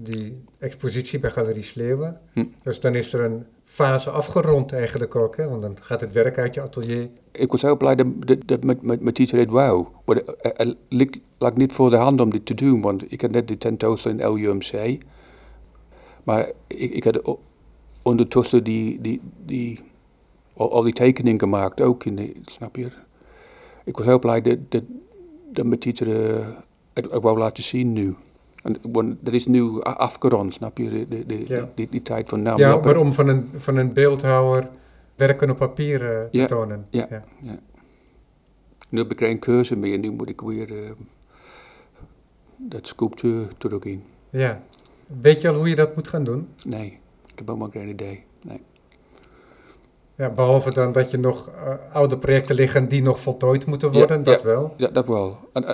[0.02, 2.20] die expositie bij Galerie Sleeuwen.
[2.32, 2.44] Hm.
[2.62, 5.36] Dus dan is er een fase afgerond eigenlijk ook.
[5.36, 5.48] Hè?
[5.48, 7.08] Want dan gaat het werk uit je atelier.
[7.32, 9.92] Ik was heel blij dat, dat, dat met, met, met teacher deed wauw.
[10.04, 13.48] Maar het- lag niet voor de hand om dit te doen, want ik had net
[13.48, 14.98] de tentoonstelling in LUMC.
[16.24, 17.38] Maar ik, ik had
[18.04, 19.80] ondertussen die, die, die,
[20.54, 22.88] al, al die tekeningen gemaakt, ook in de, snap je?
[23.84, 24.82] Ik was heel blij dat, dat,
[25.52, 26.46] dat mijn teacher eh,
[26.92, 28.14] het, het wou laten zien nu.
[28.62, 28.76] En,
[29.20, 30.88] dat is nu afgerond, snap je?
[30.90, 31.68] De, de, de, Ja.
[31.74, 34.68] die, die tijd van nou, ja, ja, maar om van een, van een beeldhouwer
[35.16, 36.86] werken op papier eh, te Ja, tonen.
[36.90, 37.08] ja.
[38.88, 40.90] Nu heb ik geen keuze meer, nu moet ik weer eh,
[42.56, 44.02] dat sculptuur terug in.
[44.30, 44.62] Ja.
[45.20, 46.48] Weet je al hoe je dat moet gaan doen?
[46.66, 46.98] Nee,
[47.34, 48.24] ik heb helemaal geen idee.
[48.42, 48.60] Nee.
[50.16, 54.18] Ja, behalve dan dat je nog eh, oude projecten liggen die nog voltooid moeten worden,
[54.18, 54.46] Ja, dat ja.
[54.46, 54.74] wel.
[54.76, 55.36] Ja, dat wel.
[55.52, 55.64] En,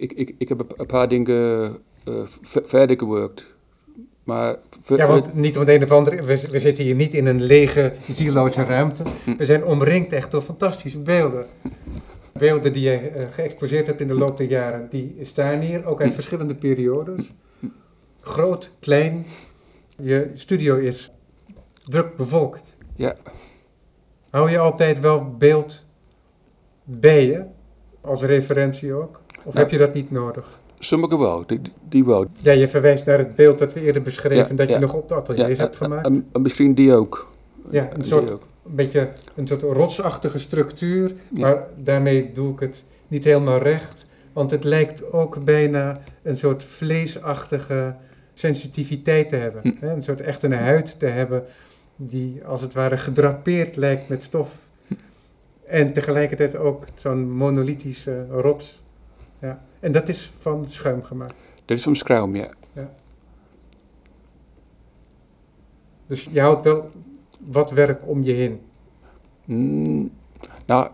[0.00, 3.52] ik, ik, ik heb een- paar dingen eh, ver- verder gewerkt.
[4.24, 7.26] Maar Ja, want niet om de een of andere, we, we zitten hier niet in
[7.26, 9.02] een lege, zieloze ruimte.
[9.24, 9.36] Hm.
[9.36, 11.46] We zijn omringd echt door fantastische beelden.
[12.32, 15.98] Beelden die je eh, geëxposeerd hebt in de loop der jaren, die staan hier, ook
[16.00, 16.14] uit Hm.
[16.14, 17.32] verschillende periodes.
[18.20, 19.26] Groot, klein.
[19.96, 21.10] Je studio is
[21.84, 22.76] druk bevolkt.
[22.96, 23.16] Ja.
[24.30, 25.86] Hou je altijd wel beeld
[26.84, 27.44] bij je,
[28.00, 29.20] als referentie ook?
[29.42, 30.62] Of heb je dat niet nodig?
[30.84, 32.26] sommige wel, die, die wel.
[32.38, 35.08] Ja, je verwijst naar het beeld dat we eerder beschreven, Ja, dat je nog op
[35.08, 36.06] de ateliers hebt gemaakt.
[36.06, 37.32] En, en misschien die ook.
[37.70, 38.42] Ja, een soort ook.
[38.66, 44.50] een beetje een soort rotsachtige structuur, maar daarmee doe ik het niet helemaal recht, want
[44.50, 47.94] het lijkt ook bijna een soort vleesachtige
[48.34, 49.62] sensitiviteit te hebben.
[49.62, 49.86] Hm.
[49.86, 49.92] Hè?
[49.92, 51.44] Een soort echt een huid te hebben
[51.96, 54.52] die als het ware gedrapeerd lijkt met stof.
[55.66, 58.82] En tegelijkertijd ook zo'n monolithische rots.
[59.40, 59.60] Ja.
[59.80, 61.34] En dat is van schuim gemaakt.
[61.64, 62.48] Dat is van Scrum, ja.
[66.06, 66.90] Dus je houdt wel
[67.40, 68.60] wat werk om je heen.
[69.44, 70.10] Mm,
[70.66, 70.88] nou,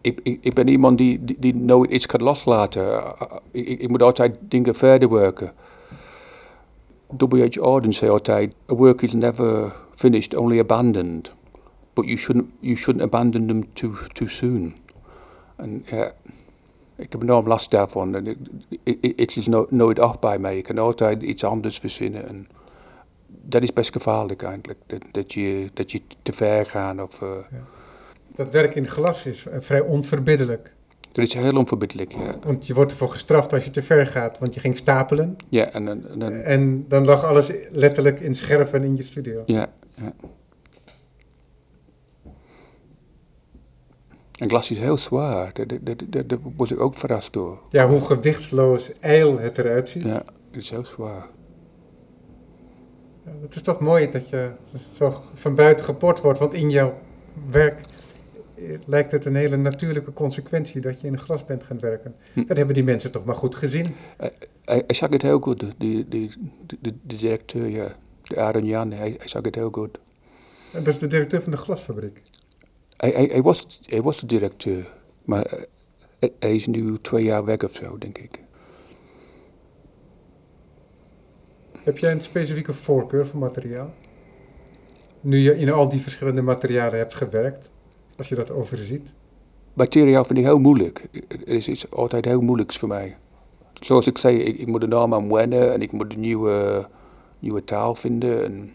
[0.00, 2.82] ik, ik, ik ben iemand die, die, die nooit iets kan loslaten.
[2.82, 5.52] Uh, uh, ik, ik moet altijd dingen verder werken.
[7.16, 7.56] W.H.
[7.58, 11.32] Auden zei altijd, a work is never finished, only abandoned.
[11.94, 14.74] But you shouldn't, you shouldn't abandon them too, too soon.
[15.56, 16.12] En ja,
[16.96, 18.14] ik heb enorm last daarvan.
[18.14, 18.24] En
[19.16, 20.56] het- is no, nooit af bij mij.
[20.58, 22.28] Ik kan altijd iets anders verzinnen.
[22.28, 22.48] En
[23.26, 24.78] dat is best gevaarlijk eigenlijk.
[24.86, 27.22] Dat, dat, je, dat je te ver gaat of...
[27.22, 27.28] eh,
[28.36, 30.74] Dat werk in glas is eh, vrij onverbiddelijk.
[31.18, 32.34] Dat is heel onverbiddelijk, ja.
[32.42, 35.36] Want je wordt ervoor gestraft als je te ver gaat, want je ging stapelen.
[35.48, 39.42] Ja, en, dan- en En dan lag alles letterlijk in scherven in je studio.
[39.46, 40.12] ja, ja.
[44.38, 45.52] En glas is heel zwaar.
[46.26, 47.58] Daar, was ik ook verrast door.
[47.70, 50.04] Ja, hoe gewichtsloos ijl het eruit ziet.
[50.04, 51.26] Ja, het is heel zwaar.
[53.24, 54.50] Ja, Het is toch mooi dat je
[54.92, 56.94] zo van buiten geport wordt, want in jouw
[57.50, 57.80] werk
[58.86, 62.14] lijkt het een hele natuurlijke consequentie dat je in glas bent gaan werken.
[62.32, 62.44] Hm.
[62.46, 63.86] Dat hebben die mensen toch maar goed gezien.
[64.16, 64.32] Hij,
[64.64, 67.96] hij zag het heel goed, de, directeur, ja.
[68.22, 69.98] De Aaron Jan, hij, zag het heel goed.
[70.72, 72.20] Dat is de directeur van de glasfabriek.
[72.96, 74.92] Hij, was, hij was de directeur,
[75.24, 75.62] maar eh,
[76.18, 78.40] hij- hij is nu twee jaar weg of zo, denk ik.
[81.82, 83.94] Heb jij een specifieke voorkeur voor materiaal?
[85.20, 87.72] Nu je in al die verschillende materialen hebt gewerkt,
[88.18, 89.14] als je dat overziet.
[89.74, 91.06] Materiaal vind ik heel moeilijk.
[91.28, 93.16] Het is iets altijd heel moeilijks voor mij.
[93.72, 96.88] Zoals ik zei, ik, moet er nou aan wennen en ik moet een nieuwe,
[97.38, 98.44] nieuwe taal vinden.
[98.44, 98.72] En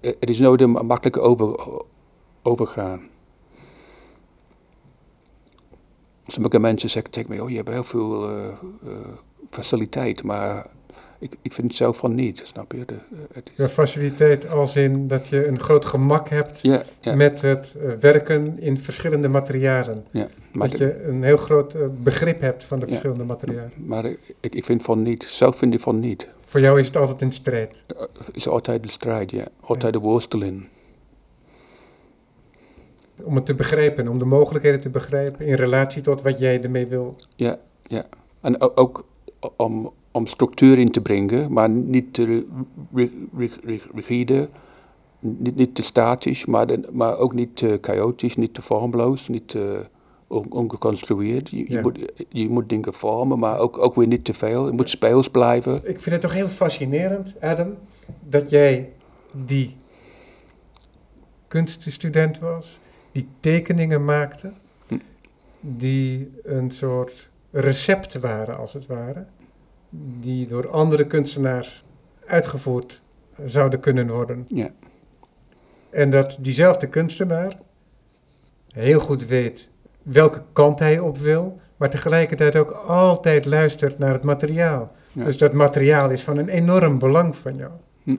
[0.00, 1.68] het is nooit een makkelijke over,
[2.42, 3.00] overgaan.
[6.26, 8.92] Sommige mensen zeggen tegen mij, oh je hebt heel veel eh, eh,
[9.50, 10.66] faciliteit, maar
[11.18, 12.84] ik, ik vind zelf van niet, snap je?
[12.84, 16.82] De, eh, het is- Ja, faciliteit als in dat je een groot gemak hebt ja,
[17.00, 20.04] ja, met het eh, werken in verschillende materialen.
[20.10, 20.28] ja.
[20.52, 23.72] Maar, dat de- je een heel groot eh, begrip hebt van de verschillende materialen.
[23.76, 25.24] maar ik, ik vind van niet.
[25.24, 26.28] Zelf vind ik van niet.
[26.44, 27.82] Voor jou is het altijd een strijd.
[27.96, 29.46] Het is altijd de strijd, ja.
[29.60, 30.68] Altijd de worsteling.
[33.24, 36.86] Om het te begrijpen, om de mogelijkheden te begrijpen in relatie tot wat jij ermee
[36.86, 37.16] wil.
[37.36, 38.04] Ja, ja.
[38.40, 39.06] En ook
[39.56, 42.46] om, om structuur in te brengen, maar niet te ri-
[42.94, 43.28] ri-
[43.64, 44.48] ri- rigide,
[45.18, 49.48] niet, niet te statisch, maar, de- maar ook niet te chaotisch, niet te vormloos, niet
[49.48, 49.84] te
[50.26, 51.50] on- ongeconstrueerd.
[51.50, 54.66] Je, je, moet, je moet dingen vormen, maar ook, ook weer niet te veel.
[54.66, 55.74] Je moet speels blijven.
[55.76, 57.74] Ik vind het toch heel fascinerend, Adam,
[58.28, 58.92] dat jij
[59.32, 59.76] die
[61.48, 62.78] kunststudent was,
[63.12, 64.52] die tekeningen maakte,
[64.88, 64.94] Hm.
[65.60, 69.24] die een soort recept waren, als het ware,
[70.20, 71.84] die door andere kunstenaars
[72.26, 73.02] uitgevoerd
[73.44, 74.44] zouden kunnen worden.
[74.48, 74.70] Ja.
[75.90, 77.58] En dat diezelfde kunstenaar
[78.72, 79.70] heel goed weet
[80.02, 84.92] welke kant hij op wil, maar tegelijkertijd ook altijd luistert naar het materiaal.
[85.12, 85.24] Ja.
[85.24, 87.70] Dus dat materiaal is van een enorm belang van jou.
[88.02, 88.16] Hm.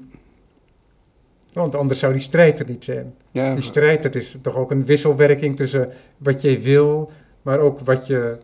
[1.53, 3.15] Want anders zou die strijd er niet zijn.
[3.31, 7.11] Ja, Die strijd, dat is toch ook een wisselwerking tussen wat jij wil,
[7.41, 8.37] maar ook wat je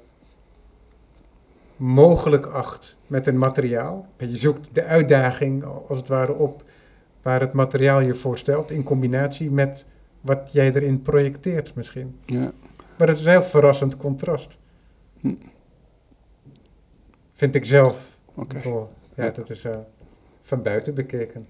[1.78, 4.08] mogelijk acht met een materiaal.
[4.18, 6.64] Je zoekt de uitdaging, als het ware, op
[7.22, 9.86] waar het materiaal je voorstelt, in combinatie met
[10.22, 12.20] wat jij erin projecteert misschien.
[12.26, 12.52] ja.
[12.98, 14.58] Maar het is een heel verrassend contrast.
[15.20, 15.34] Hm.
[17.34, 18.18] Vind ik zelf.
[18.34, 18.68] oké.
[18.68, 19.30] Oh, ja, Ja.
[19.32, 19.78] dat is eh,
[20.42, 21.46] van buiten bekeken.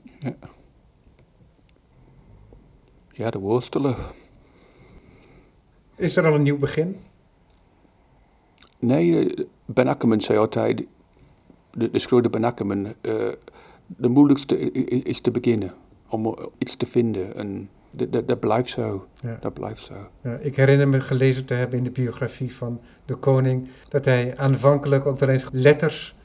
[3.12, 3.96] Ja, de worstelen.
[5.96, 7.00] Is er al een nieuw begin?
[8.84, 10.84] Nee, eh, Ben zei altijd,
[11.72, 13.14] de, de schroede Ben Akkerman, eh,
[13.86, 14.72] de moeilijkste
[15.04, 15.74] is te beginnen,
[16.10, 17.36] om eh, iets te vinden.
[17.36, 19.38] En dat, dat, blijft zo, Ja.
[19.42, 19.94] dat blijft zo.
[20.24, 24.38] Ja, ik herinner me gelezen te hebben in de biografie van de koning dat hij
[24.38, 26.16] aanvankelijk ook wel eens letters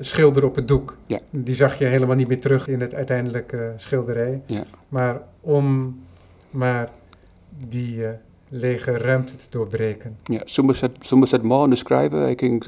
[0.00, 0.96] schilderde op het doek.
[1.06, 1.18] Ja.
[1.32, 4.42] Die zag je helemaal niet meer terug in het uiteindelijke schilderij.
[4.46, 4.64] Ja.
[4.88, 5.96] Maar om
[6.50, 6.90] maar
[7.68, 8.04] die
[8.48, 10.16] lege ruimte te doorbreken.
[10.24, 12.66] Ja, Somerset, Somerset Maugham, de schrijver, hij ging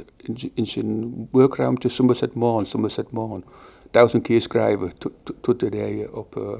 [0.54, 3.44] in, zijn werkruimte Somerset Maugham, Somerset Maugham,
[3.90, 6.52] duizend keer schrijven, tot- tot- totdat hij op, eh,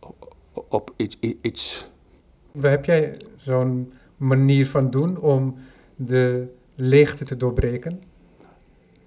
[0.00, 0.34] op,
[0.68, 1.88] op iets,
[2.60, 5.54] heb jij zo'n manier van doen om
[5.96, 8.02] de leegte te doorbreken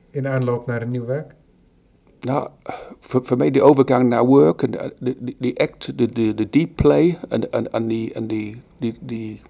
[0.09, 1.35] in aanloop naar een nieuw werk?
[2.23, 2.49] Nou,
[2.99, 6.49] voor, voor mij de overgang naar work, en de, de, die act, de, de, de
[6.49, 9.41] deep play en, en, en die, en die, die, die,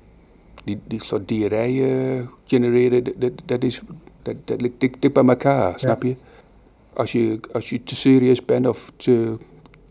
[0.63, 3.81] die, die soort diarreeën genereren, dat, dat, is,
[4.21, 6.15] dat, dat ligt dik, dik bij elkaar, snap je?
[6.93, 9.37] Als je, als je te serieus bent of te,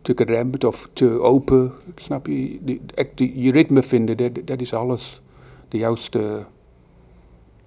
[0.02, 2.58] te geremd of te open, snap je?
[2.60, 2.80] Die,
[3.14, 5.20] die, je ritme vinden, dat, dat is alles.
[5.68, 6.46] De juiste,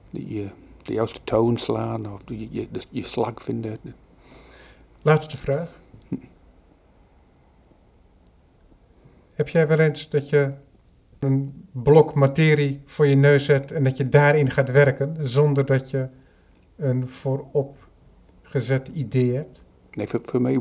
[0.10, 0.50] die, eh,
[0.84, 3.80] de juiste toon slaan of je, je, je slag vinden.
[5.06, 5.80] Laatste vraag.
[9.34, 10.52] Heb jij wel eens dat je
[11.20, 15.90] een blok materie voor je neus zet en dat je daarin gaat werken zonder dat
[15.90, 16.08] je
[16.76, 19.62] een vooropgezet idee hebt?
[19.92, 20.60] Nee, voor, mij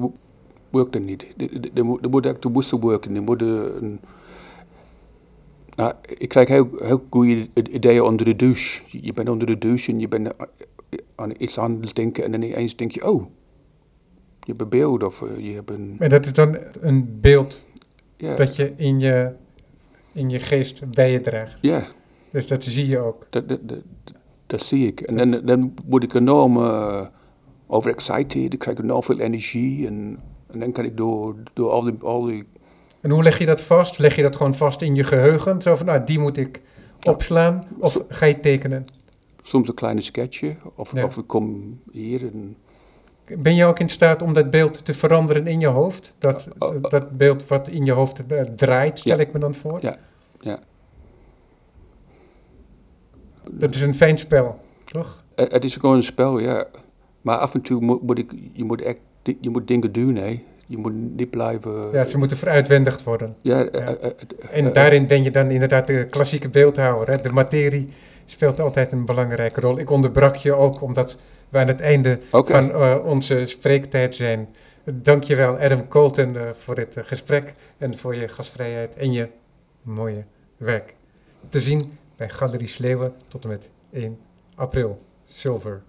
[0.70, 1.26] werkt dat niet.
[1.74, 2.02] Er- moet-
[2.42, 3.28] de woestel werken.
[6.18, 8.82] Ik krijg heel, heel goede ideeën onder de douche.
[8.86, 10.44] Je je bent onder de douche en je bent eh,
[11.14, 13.24] aan iets anders denken en dan ineens denk je, oh,
[14.44, 15.96] je hebt een beeld of eh, je hebt een...
[15.98, 17.66] En dat is dan een beeld
[18.16, 19.30] Ja, dat je in je,
[20.12, 21.58] in je geest bij je draagt.
[21.60, 21.86] ja
[22.30, 23.26] Dus dat zie je ook.
[23.30, 23.78] dat, dat, dat,
[24.46, 25.00] dat zie ik.
[25.00, 27.00] En dan, dan word ik enorm uh,
[27.66, 31.94] overexcited, ik krijg enorm veel energie en, en dan kan ik door, door al die...
[32.02, 32.44] Al die
[33.00, 33.98] En hoe leg je dat vast?
[33.98, 35.62] Leg je dat gewoon vast in je geheugen?
[35.62, 36.60] Zo van, nou, die moet ik
[37.02, 37.66] opslaan?
[37.78, 38.84] Of ga je tekenen?
[39.46, 41.04] soms een kleine sketchje, of, Ja.
[41.04, 42.56] of ik kom hier en...
[43.24, 46.12] Ben je ook in staat om dat beeld te veranderen in je hoofd?
[46.18, 48.20] Dat, Oh, oh, dat beeld wat in je hoofd
[48.56, 49.22] draait, stel Ja.
[49.22, 49.78] ik me dan voor?
[49.82, 49.96] Ja,
[50.40, 50.58] ja.
[53.50, 55.22] Dat is een fijn spel, toch?
[55.34, 56.66] Eh, Het is gewoon een spel, ja.
[57.20, 58.98] Maar af en toe moet, moet ik, je moet echt,
[59.40, 60.42] je moet dingen doen, hè.
[60.66, 61.72] Je moet niet blijven...
[61.92, 63.36] Ja, ze moeten veruitwendigd worden.
[63.42, 64.10] Ja, eh, eh,
[64.52, 67.10] En daarin ben je dan inderdaad de klassieke beeldhouwer.
[67.10, 67.20] Hè?
[67.20, 67.88] De materie
[68.26, 69.78] speelt altijd een belangrijke rol.
[69.78, 71.16] Ik onderbrak je ook omdat
[71.54, 74.54] we aan het einde van eh, onze spreektijd zijn.
[74.84, 79.28] Dankjewel Adam Colton eh, voor dit eh, gesprek en voor je gastvrijheid en je
[79.82, 80.24] mooie
[80.56, 80.94] werk.
[81.48, 84.18] Te zien bij Galerie Sleeuwen tot en met 1
[84.54, 85.02] april.
[85.24, 85.82] Silver